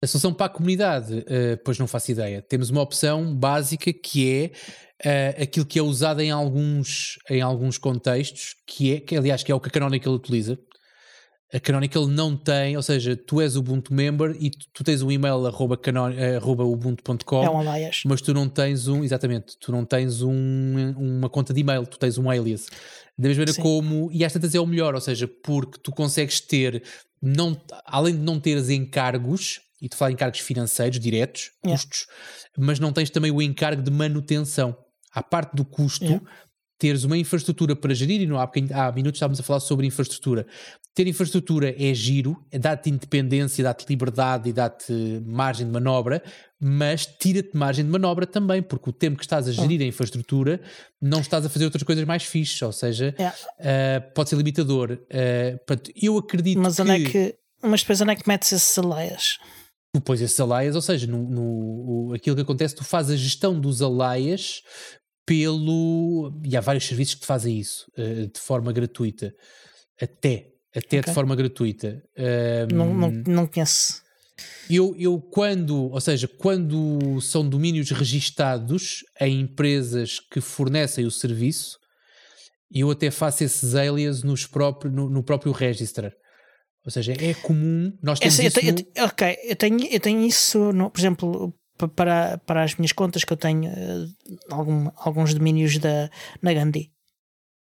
[0.00, 2.40] A solução para a comunidade, uh, pois não faço ideia.
[2.40, 4.52] Temos uma opção básica que
[5.04, 9.42] é uh, aquilo que é usado em alguns, em alguns contextos, que é, que aliás
[9.42, 10.56] que é o que a Canonical utiliza.
[11.52, 15.00] A Canonical não tem, ou seja, tu és o Ubuntu member e tu, tu tens
[15.00, 18.02] um e-mail arroba, canon, arroba ubuntu.com, é um alias.
[18.04, 21.98] mas tu não tens um, exatamente, tu não tens um, uma conta de e-mail, tu
[21.98, 22.66] tens um alias.
[23.16, 23.62] Da mesma maneira Sim.
[23.62, 26.82] como, e esta é o melhor, ou seja, porque tu consegues ter,
[27.20, 31.80] não, além de não teres encargos, e tu falas encargos financeiros diretos, yeah.
[31.80, 32.06] custos,
[32.58, 34.76] mas não tens também o encargo de manutenção.
[35.12, 36.24] À parte do custo, yeah.
[36.78, 40.46] Teres uma infraestrutura para gerir, e não há, há minutos estávamos a falar sobre infraestrutura.
[40.94, 44.92] Ter infraestrutura é giro, é dá-te independência, dá-te liberdade e dá-te
[45.26, 46.22] margem de manobra,
[46.60, 50.60] mas tira-te margem de manobra também, porque o tempo que estás a gerir a infraestrutura
[51.00, 53.36] não estás a fazer outras coisas mais fixes, ou seja, yeah.
[53.60, 54.92] uh, pode ser limitador.
[54.92, 56.82] Uh, portanto, eu acredito mas que...
[56.82, 57.34] Onde é que...
[57.60, 59.38] Mas depois onde é que metes esses alaias?
[59.92, 63.58] Tu pões esses alaias, ou seja, no, no, aquilo que acontece, tu fazes a gestão
[63.58, 64.62] dos alaias
[65.28, 66.32] pelo...
[66.42, 69.34] E há vários serviços que te fazem isso, uh, de forma gratuita.
[70.00, 71.02] Até, até okay.
[71.02, 72.02] de forma gratuita.
[72.72, 74.02] Um, não, não, não conheço.
[74.70, 81.78] Eu, eu, quando, ou seja, quando são domínios registados em empresas que fornecem o serviço,
[82.72, 86.12] eu até faço esses alias nos próprio, no, no próprio registrar.
[86.84, 88.66] Ou seja, é comum nós temos Essa, isso.
[88.66, 91.54] Eu, eu, ok, eu tenho, eu tenho isso, no, por exemplo,
[91.86, 94.08] para, para as minhas contas que eu tenho uh,
[94.50, 96.10] algum, alguns domínios da,
[96.42, 96.90] na Gandhi.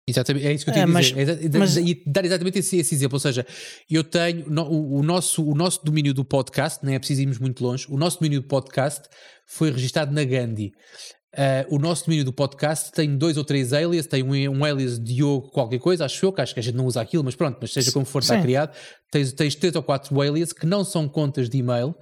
[0.08, 1.14] Exatamente, é isso que eu tenho é, a dizer.
[1.16, 3.16] Mas, é, mas, e dar exatamente esse, esse, exemplo.
[3.16, 3.44] Ou seja,
[3.90, 7.40] eu tenho no, o, o, nosso, o nosso domínio do podcast, não é preciso irmos
[7.40, 9.02] muito longe, o nosso domínio do podcast
[9.46, 10.72] foi registado na Gandhi.
[11.34, 14.98] Uh, o nosso domínio do podcast tem dois ou três alias, tem um, um alias
[14.98, 17.58] Diogo qualquer coisa, acho eu, que acho que a gente não usa aquilo, mas pronto,
[17.60, 18.74] mas seja como for, está criado.
[19.10, 21.94] Tens, tens três ou quatro alias que não são contas de e-mail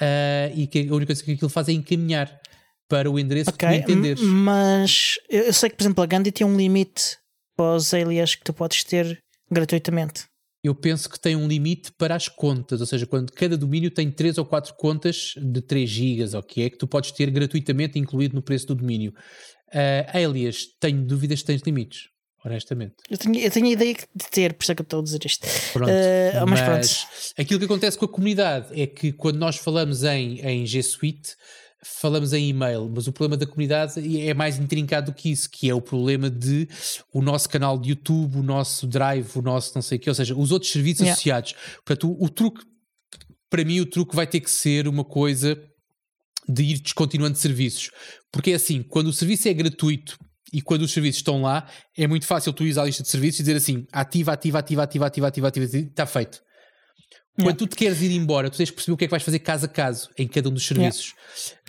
[0.00, 2.40] uh, e que a única coisa que aquilo faz é encaminhar
[2.88, 4.22] para o endereço okay, que tu entenderes.
[4.22, 7.16] Mas eu sei que, por exemplo, a Gandhi tem um limite
[7.56, 9.18] para os alias que tu podes ter
[9.50, 10.24] gratuitamente.
[10.64, 14.10] Eu penso que tem um limite para as contas, ou seja, quando cada domínio tem
[14.10, 17.98] 3 ou 4 contas de 3 GB, ou que é que tu podes ter gratuitamente
[17.98, 19.12] incluído no preço do domínio.
[19.74, 22.11] Uh, alias, tenho dúvidas se tens limites,
[22.44, 22.94] honestamente.
[23.08, 25.02] Eu tenho, eu tenho a ideia de ter, por isso é que eu estou a
[25.02, 25.46] dizer isto.
[25.72, 30.02] Pronto, uh, mas, mas aquilo que acontece com a comunidade é que quando nós falamos
[30.04, 31.36] em, em G Suite,
[31.84, 35.68] falamos em e-mail, mas o problema da comunidade é mais intrincado do que isso, que
[35.68, 36.68] é o problema de
[37.12, 40.14] o nosso canal de YouTube, o nosso Drive, o nosso não sei o quê, ou
[40.14, 41.12] seja, os outros serviços yeah.
[41.12, 41.54] associados.
[41.84, 42.64] Portanto, o, o, truque,
[43.50, 45.60] para mim, o truque vai ter que ser uma coisa
[46.48, 47.90] de ir descontinuando serviços.
[48.30, 50.18] Porque é assim, quando o serviço é gratuito
[50.52, 53.40] e quando os serviços estão lá, é muito fácil tu ir à lista de serviços
[53.40, 56.42] e dizer assim: ativa, ativa, ativa, ativa, ativa, ativa, ativa, está feito.
[57.40, 59.22] Quando tu te queres ir embora, tu tens que perceber o que é que vais
[59.22, 61.14] fazer caso a caso em cada um dos serviços.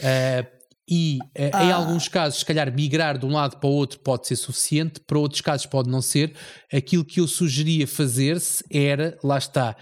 [0.01, 0.47] Yeah.
[0.49, 1.63] Uh, e eh, ah.
[1.63, 4.99] em alguns casos, se calhar, migrar de um lado para o outro pode ser suficiente,
[4.99, 6.33] para outros casos pode não ser.
[6.71, 9.77] Aquilo que eu sugeria fazer-se era, lá está,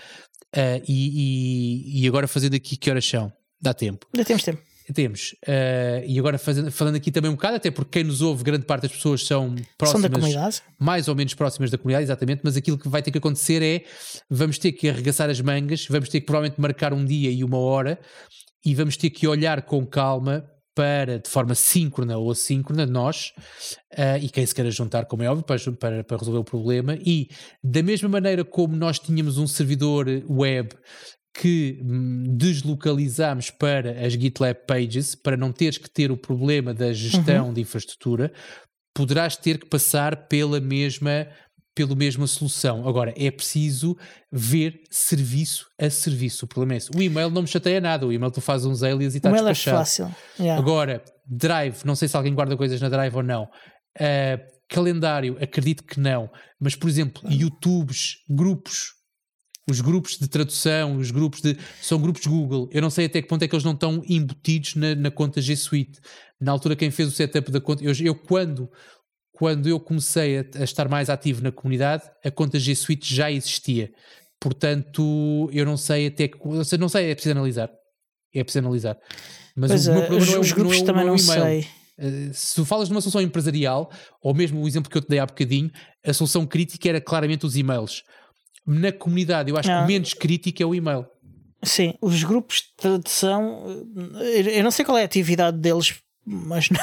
[0.56, 3.34] uh, e, e, e agora fazendo aqui que horas são?
[3.60, 4.06] Dá tempo.
[4.14, 4.62] Dá temos tempo
[4.92, 8.44] temos, uh, e agora fazendo, falando aqui também um bocado, até porque quem nos ouve,
[8.44, 10.62] grande parte das pessoas são próximas, são da comunidade.
[10.80, 13.84] mais ou menos próximas da comunidade, exatamente, mas aquilo que vai ter que acontecer é
[14.30, 17.58] vamos ter que arregaçar as mangas, vamos ter que provavelmente marcar um dia e uma
[17.58, 18.00] hora
[18.66, 23.34] e vamos ter que olhar com calma para, de forma síncrona ou assíncrona, nós,
[23.94, 26.98] uh, e quem se queira juntar, como é óbvio, para, para, para, resolver o problema,
[27.06, 27.28] e
[27.64, 30.70] da mesma maneira como nós tínhamos um servidor web
[31.34, 36.92] que hum, deslocalizamos para as GitLab Pages, para não teres que ter o problema da
[36.92, 37.54] gestão uhum.
[37.54, 38.32] de infraestrutura,
[38.94, 41.28] poderás ter que passar pela mesma
[41.74, 42.86] pela mesma solução.
[42.86, 43.98] Agora, é preciso
[44.30, 46.44] ver serviço a serviço.
[46.44, 46.90] O problema é esse.
[46.94, 48.06] O e-mail não me chateia nada.
[48.06, 49.78] O e-mail tu fazes uns alias e está despachado.
[49.78, 50.16] O e-mail é fácil.
[50.38, 50.62] Yeah.
[50.62, 53.44] Agora, Drive, não sei se alguém guarda coisas na Drive ou não.
[53.98, 54.38] Uh,
[54.70, 56.30] calendário, acredito que não.
[56.60, 58.94] Mas, por exemplo, YouTubes, grupos,
[59.70, 61.58] os grupos de tradução, os grupos de.
[61.82, 62.70] são grupos Google.
[62.72, 65.42] Eu não sei até que ponto é que eles não estão embutidos na, na conta
[65.42, 66.00] G Suite.
[66.40, 67.84] Na altura, quem fez o setup da conta.
[67.84, 68.70] Eu, eu quando,
[69.32, 73.32] quando eu comecei a, a, estar mais ativo na comunidade, a conta G Suite já
[73.32, 73.92] existia.
[74.40, 76.38] Portanto, eu não sei até que.
[76.78, 77.70] Não sei, é preciso analisar.
[78.34, 78.98] É preciso analisar.
[79.56, 81.60] Mas pois o, é, os, é, os grupos não é, também não, sei.
[82.00, 83.92] Uh, se tu falas de uma solução empresarial,
[84.24, 85.70] ou mesmo o exemplo que eu te dei há bocadinho,
[86.04, 88.04] a solução crítica era claramente os e-mails
[88.66, 89.82] na comunidade, eu acho não.
[89.82, 91.06] que menos crítico é o e-mail.
[91.64, 93.86] Sim, os grupos de tradução,
[94.56, 95.96] eu não sei qual é a atividade deles,
[96.26, 96.80] mas não.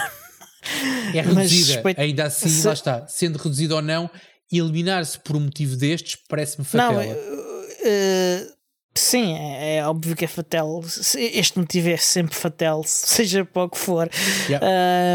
[1.14, 2.66] É reduzida, ainda assim, Se...
[2.66, 4.08] lá está, sendo reduzido ou não,
[4.52, 6.94] eliminar-se por um motivo destes parece-me fatal.
[6.94, 8.52] Não, uh,
[8.94, 10.80] sim, é, é, óbvio que é fatal.
[11.16, 14.08] Este motivo é sempre fatal, seja para o que for.
[14.48, 14.66] Yeah.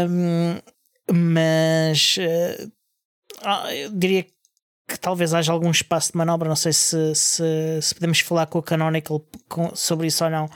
[0.08, 0.62] Uh,
[1.12, 2.72] mas uh,
[3.72, 4.33] eu diria que
[4.86, 6.48] que talvez haja algum espaço de manobra.
[6.48, 7.42] Não sei se, se,
[7.80, 10.48] se podemos falar com a Canonical com, sobre isso ou não.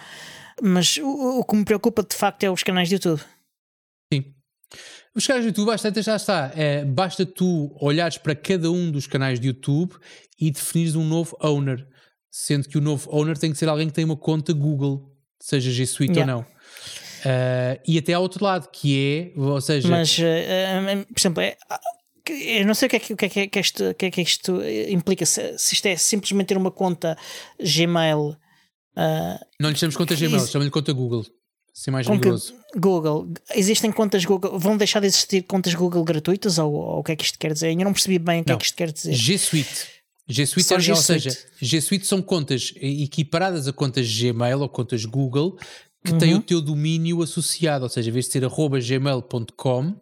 [0.63, 3.21] Mas o, o, que me preocupa de facto é os canais de YouTube.
[4.13, 4.25] Sim.
[5.15, 6.53] Os canais de YouTube, bastante já está.
[6.55, 9.95] É, basta tu olhares para cada um dos canais de YouTube
[10.39, 11.87] e definires um novo owner.
[12.31, 15.11] Sendo que o novo owner tem que ser alguém que tem uma conta Google,
[15.41, 16.37] seja G Suite yeah.
[16.37, 16.59] ou não.
[17.21, 19.89] Uh, e até ao outro lado, que é, ou seja.
[19.89, 21.57] Mas, uh, por exemplo, é,
[22.33, 24.21] eu não sei o que é que, o que, é que, isto, que, é que
[24.21, 25.27] isto implica.
[25.27, 27.17] Se, se isto é simplesmente ter uma conta
[27.61, 28.37] Gmail.
[28.97, 31.25] Uh, não lhe chamamos conta Gmail, chamamos-lhe conta Google.
[31.73, 32.55] Ser mais rigoroso.
[32.77, 33.33] Google.
[33.55, 34.59] Existem contas Google.
[34.59, 36.59] Vão deixar de existir contas Google gratuitas?
[36.59, 37.71] Ou, ou o que é que isto quer dizer?
[37.71, 38.57] Eu não percebi bem o que é não.
[38.57, 39.13] é que isto quer dizer.
[39.15, 39.87] G Suite.
[40.29, 44.69] G Suite, é, G ou seja, G Suite são contas equiparadas a contas Gmail ou
[44.69, 45.57] contas Google
[46.05, 46.19] que uhum.
[46.19, 49.95] têm o teu domínio associado, ou seja, em vez de ser arroba gmail.com,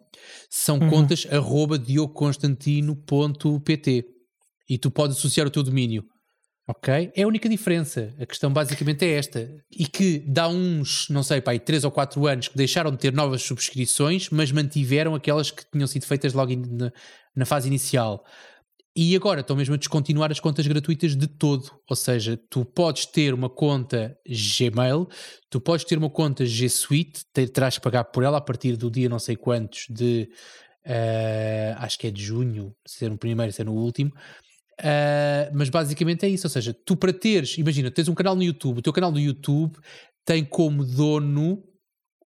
[0.49, 0.89] são uhum.
[0.89, 4.05] contas arroba dioconstantino.pt
[4.69, 6.05] e tu podes associar o teu domínio.
[6.69, 7.13] Ok?
[7.15, 8.13] É a única diferença.
[8.19, 9.49] A questão basicamente é esta.
[9.71, 13.13] E que dá uns, não sei, pai, 3 ou 4 anos que deixaram de ter
[13.13, 16.91] novas subscrições, mas mantiveram aquelas que tinham sido feitas logo na,
[17.33, 18.21] na fase inicial.
[18.99, 21.69] E agora estão mesmo a descontinuar as contas gratuitas de todo.
[21.87, 25.07] Ou seja, tu podes ter uma conta Gmail,
[25.51, 28.89] tu podes ter uma conta G Suite, terás que pagar por ela a partir do
[28.89, 30.27] dia não sei quantos de.
[30.83, 34.11] Uh, acho que é de junho, se é no primeiro, se é no último.
[34.79, 36.47] Uh, mas basicamente é isso.
[36.47, 39.19] Ou seja, tu para teres, imagina, tens um canal no YouTube, o teu canal do
[39.19, 39.77] YouTube
[40.25, 41.63] tem como dono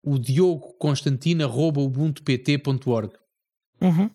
[0.01, 3.11] o Diogo Constantino.ubuntupt.org.
[3.81, 4.09] Uhum.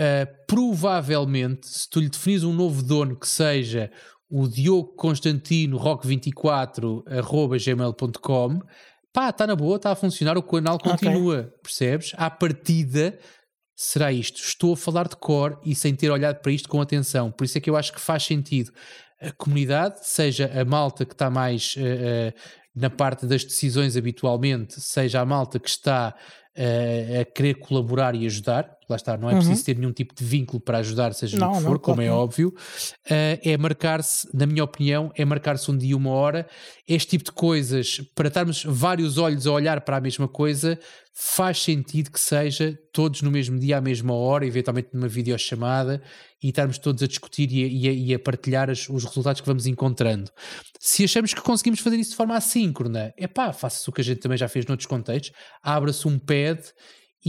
[0.00, 3.90] Uh, provavelmente, se tu lhe definis um novo dono que seja
[4.30, 8.60] o Diogo Constantino Rock24 arroba gmail.com,
[9.12, 11.52] pá, está na boa, está a funcionar, o canal continua, okay.
[11.62, 12.12] percebes?
[12.16, 13.18] À partida
[13.74, 14.40] será isto.
[14.40, 17.30] Estou a falar de cor e sem ter olhado para isto com atenção.
[17.30, 18.72] Por isso é que eu acho que faz sentido
[19.20, 22.40] a comunidade, seja a malta que está mais uh, uh,
[22.74, 26.14] na parte das decisões habitualmente, seja a malta que está
[26.56, 29.38] uh, a querer colaborar e ajudar, lá está, não é uhum.
[29.38, 32.00] preciso ter nenhum tipo de vínculo para ajudar, seja não, o que for, não, como
[32.00, 36.46] é óbvio, uh, é marcar-se, na minha opinião, é marcar-se um dia, uma hora.
[36.88, 40.78] Este tipo de coisas, para estarmos vários olhos a olhar para a mesma coisa,
[41.18, 46.02] faz sentido que seja todos no mesmo dia, à mesma hora, eventualmente numa videochamada,
[46.42, 49.40] e estarmos todos a discutir e a, e a, e a partilhar as, os resultados
[49.40, 50.30] que vamos encontrando.
[50.78, 54.04] Se achamos que conseguimos fazer isso de forma assíncrona, é pá, faça-se o que a
[54.04, 55.32] gente também já fez noutros contextos,
[55.62, 56.18] abra-se um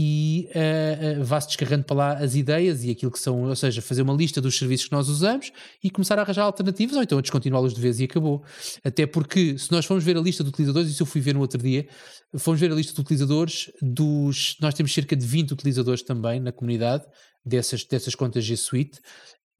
[0.00, 3.82] e uh, uh, vá-se descarregando para lá as ideias e aquilo que são, ou seja,
[3.82, 5.50] fazer uma lista dos serviços que nós usamos
[5.82, 8.44] e começar a arranjar alternativas ou então a descontinuá-los de vez e acabou.
[8.84, 11.40] Até porque se nós formos ver a lista de utilizadores, isso eu fui ver no
[11.40, 11.88] outro dia,
[12.36, 14.56] fomos ver a lista de utilizadores dos.
[14.60, 17.04] Nós temos cerca de 20 utilizadores também na comunidade
[17.44, 19.00] dessas, dessas contas G Suite.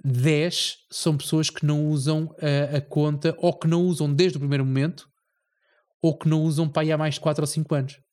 [0.04, 4.40] 10 são pessoas que não usam a, a conta ou que não usam desde o
[4.40, 5.08] primeiro momento
[6.00, 8.07] ou que não usam para aí há mais de 4 ou 5 anos.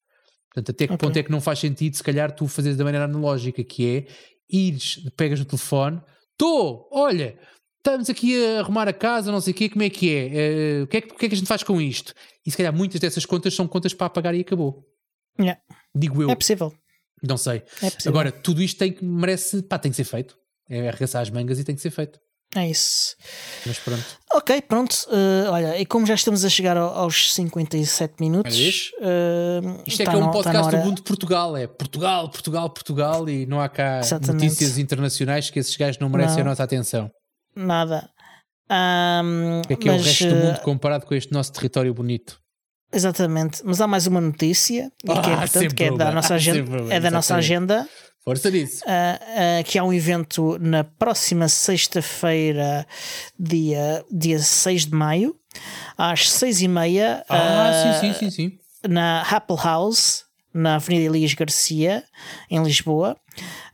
[0.56, 1.08] Portanto, até que Ok.
[1.08, 4.06] ponto é que não faz sentido, se calhar, tu fazeres da maneira analógica, que é
[4.50, 6.02] ires, pegas no telefone,
[6.32, 7.38] estou, olha,
[7.78, 10.30] estamos aqui a arrumar a casa, não sei o quê, como é que é?
[10.34, 12.14] Eh, o, que é que, o que é que a gente faz com isto?
[12.46, 14.86] E se calhar muitas dessas contas são contas para apagar e acabou.
[15.38, 15.60] Yeah.
[15.94, 16.74] Digo eu, É possível.
[17.22, 17.58] não sei.
[17.82, 18.12] É possível.
[18.12, 20.38] Agora, tudo isto tem que, merece, pá, tem que ser feito.
[20.70, 22.18] É arregaçar as mangas e tem que ser feito.
[22.56, 23.16] É isso.
[23.66, 24.06] Mas pronto.
[24.34, 24.96] Ok, pronto.
[25.12, 28.56] eh, olha, e como já estamos a chegar ao- aos 57 minutos.
[28.56, 28.96] Isto.
[29.02, 31.58] eh, Isto é tá que é um tá podcast do hora- mundo de Portugal.
[31.58, 34.44] É Portugal, Portugal, Portugal e não há cá Exatamente.
[34.46, 36.44] notícias internacionais que esses gajos não merecem Não.
[36.44, 37.10] a nossa atenção.
[37.56, 38.10] Nada.
[39.68, 41.94] Que é que é o mas, resto do eh, mundo comparado com este nosso território
[41.94, 42.40] bonito?
[42.94, 43.62] Exatamente.
[43.66, 46.38] Mas há mais uma notícia e que é Ah, importante, que é da nossa Ah,
[46.38, 47.88] agenda, é da nossa agenda
[48.26, 48.82] Força nisso.
[48.88, 49.20] ah,
[49.60, 52.86] ah, que há um evento na próxima sexta-feira,
[53.40, 55.36] dia, dia 6 de maio,
[55.98, 58.60] às 6 e meia, Ah, ah, sim, sim, sim, sim.
[58.90, 60.25] na Apple House,
[60.56, 62.02] na Avenida Elias Garcia,
[62.50, 63.18] em Lisboa.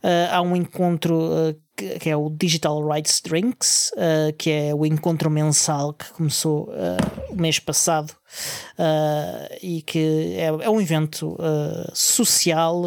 [0.02, 4.74] Ah, há um encontro ah, que, que é o Digital Rights Drinks, ah, que é
[4.74, 6.72] o encontro mensal que começou
[7.30, 8.12] o mês passado
[9.62, 11.36] e que é, é um evento
[11.92, 12.82] social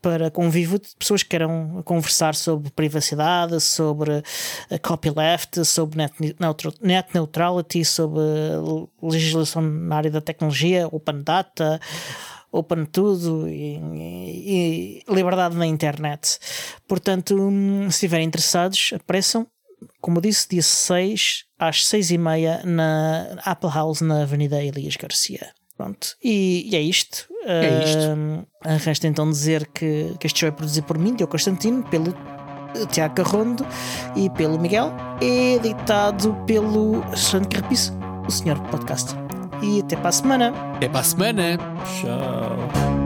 [0.00, 4.22] para convívio de pessoas que queiram conversar sobre privacidade, sobre
[4.80, 6.14] copyleft, sobre net,
[6.80, 8.22] net neutrality, sobre
[9.02, 11.80] legislação na área da tecnologia, open data,
[12.50, 16.38] open tudo e, e- e liberdade na internet.
[16.86, 19.46] Portanto, hum, se estiverem interessados, apareçam.
[20.00, 24.96] Como eu disse, dia 6 às 6 e meia na Apple House na Avenida Elias
[24.96, 25.50] Garcia.
[25.76, 26.16] Pronto.
[26.24, 27.28] E, e é isto.
[27.44, 27.98] É isto.
[28.16, 28.44] Hum,
[28.84, 32.12] resta então dizer que, que este show é produzido por mim, Diogo Constantino, pelo
[32.74, 33.64] eh, Tiago Carrondo
[34.16, 34.90] e pelo Miguel,
[35.20, 37.92] editado pelo Santo Carrapiço,
[38.26, 39.14] o senhor podcast.
[39.62, 40.54] E até para a semana.
[40.76, 41.58] Até para a semana.
[41.84, 42.97] Tchau.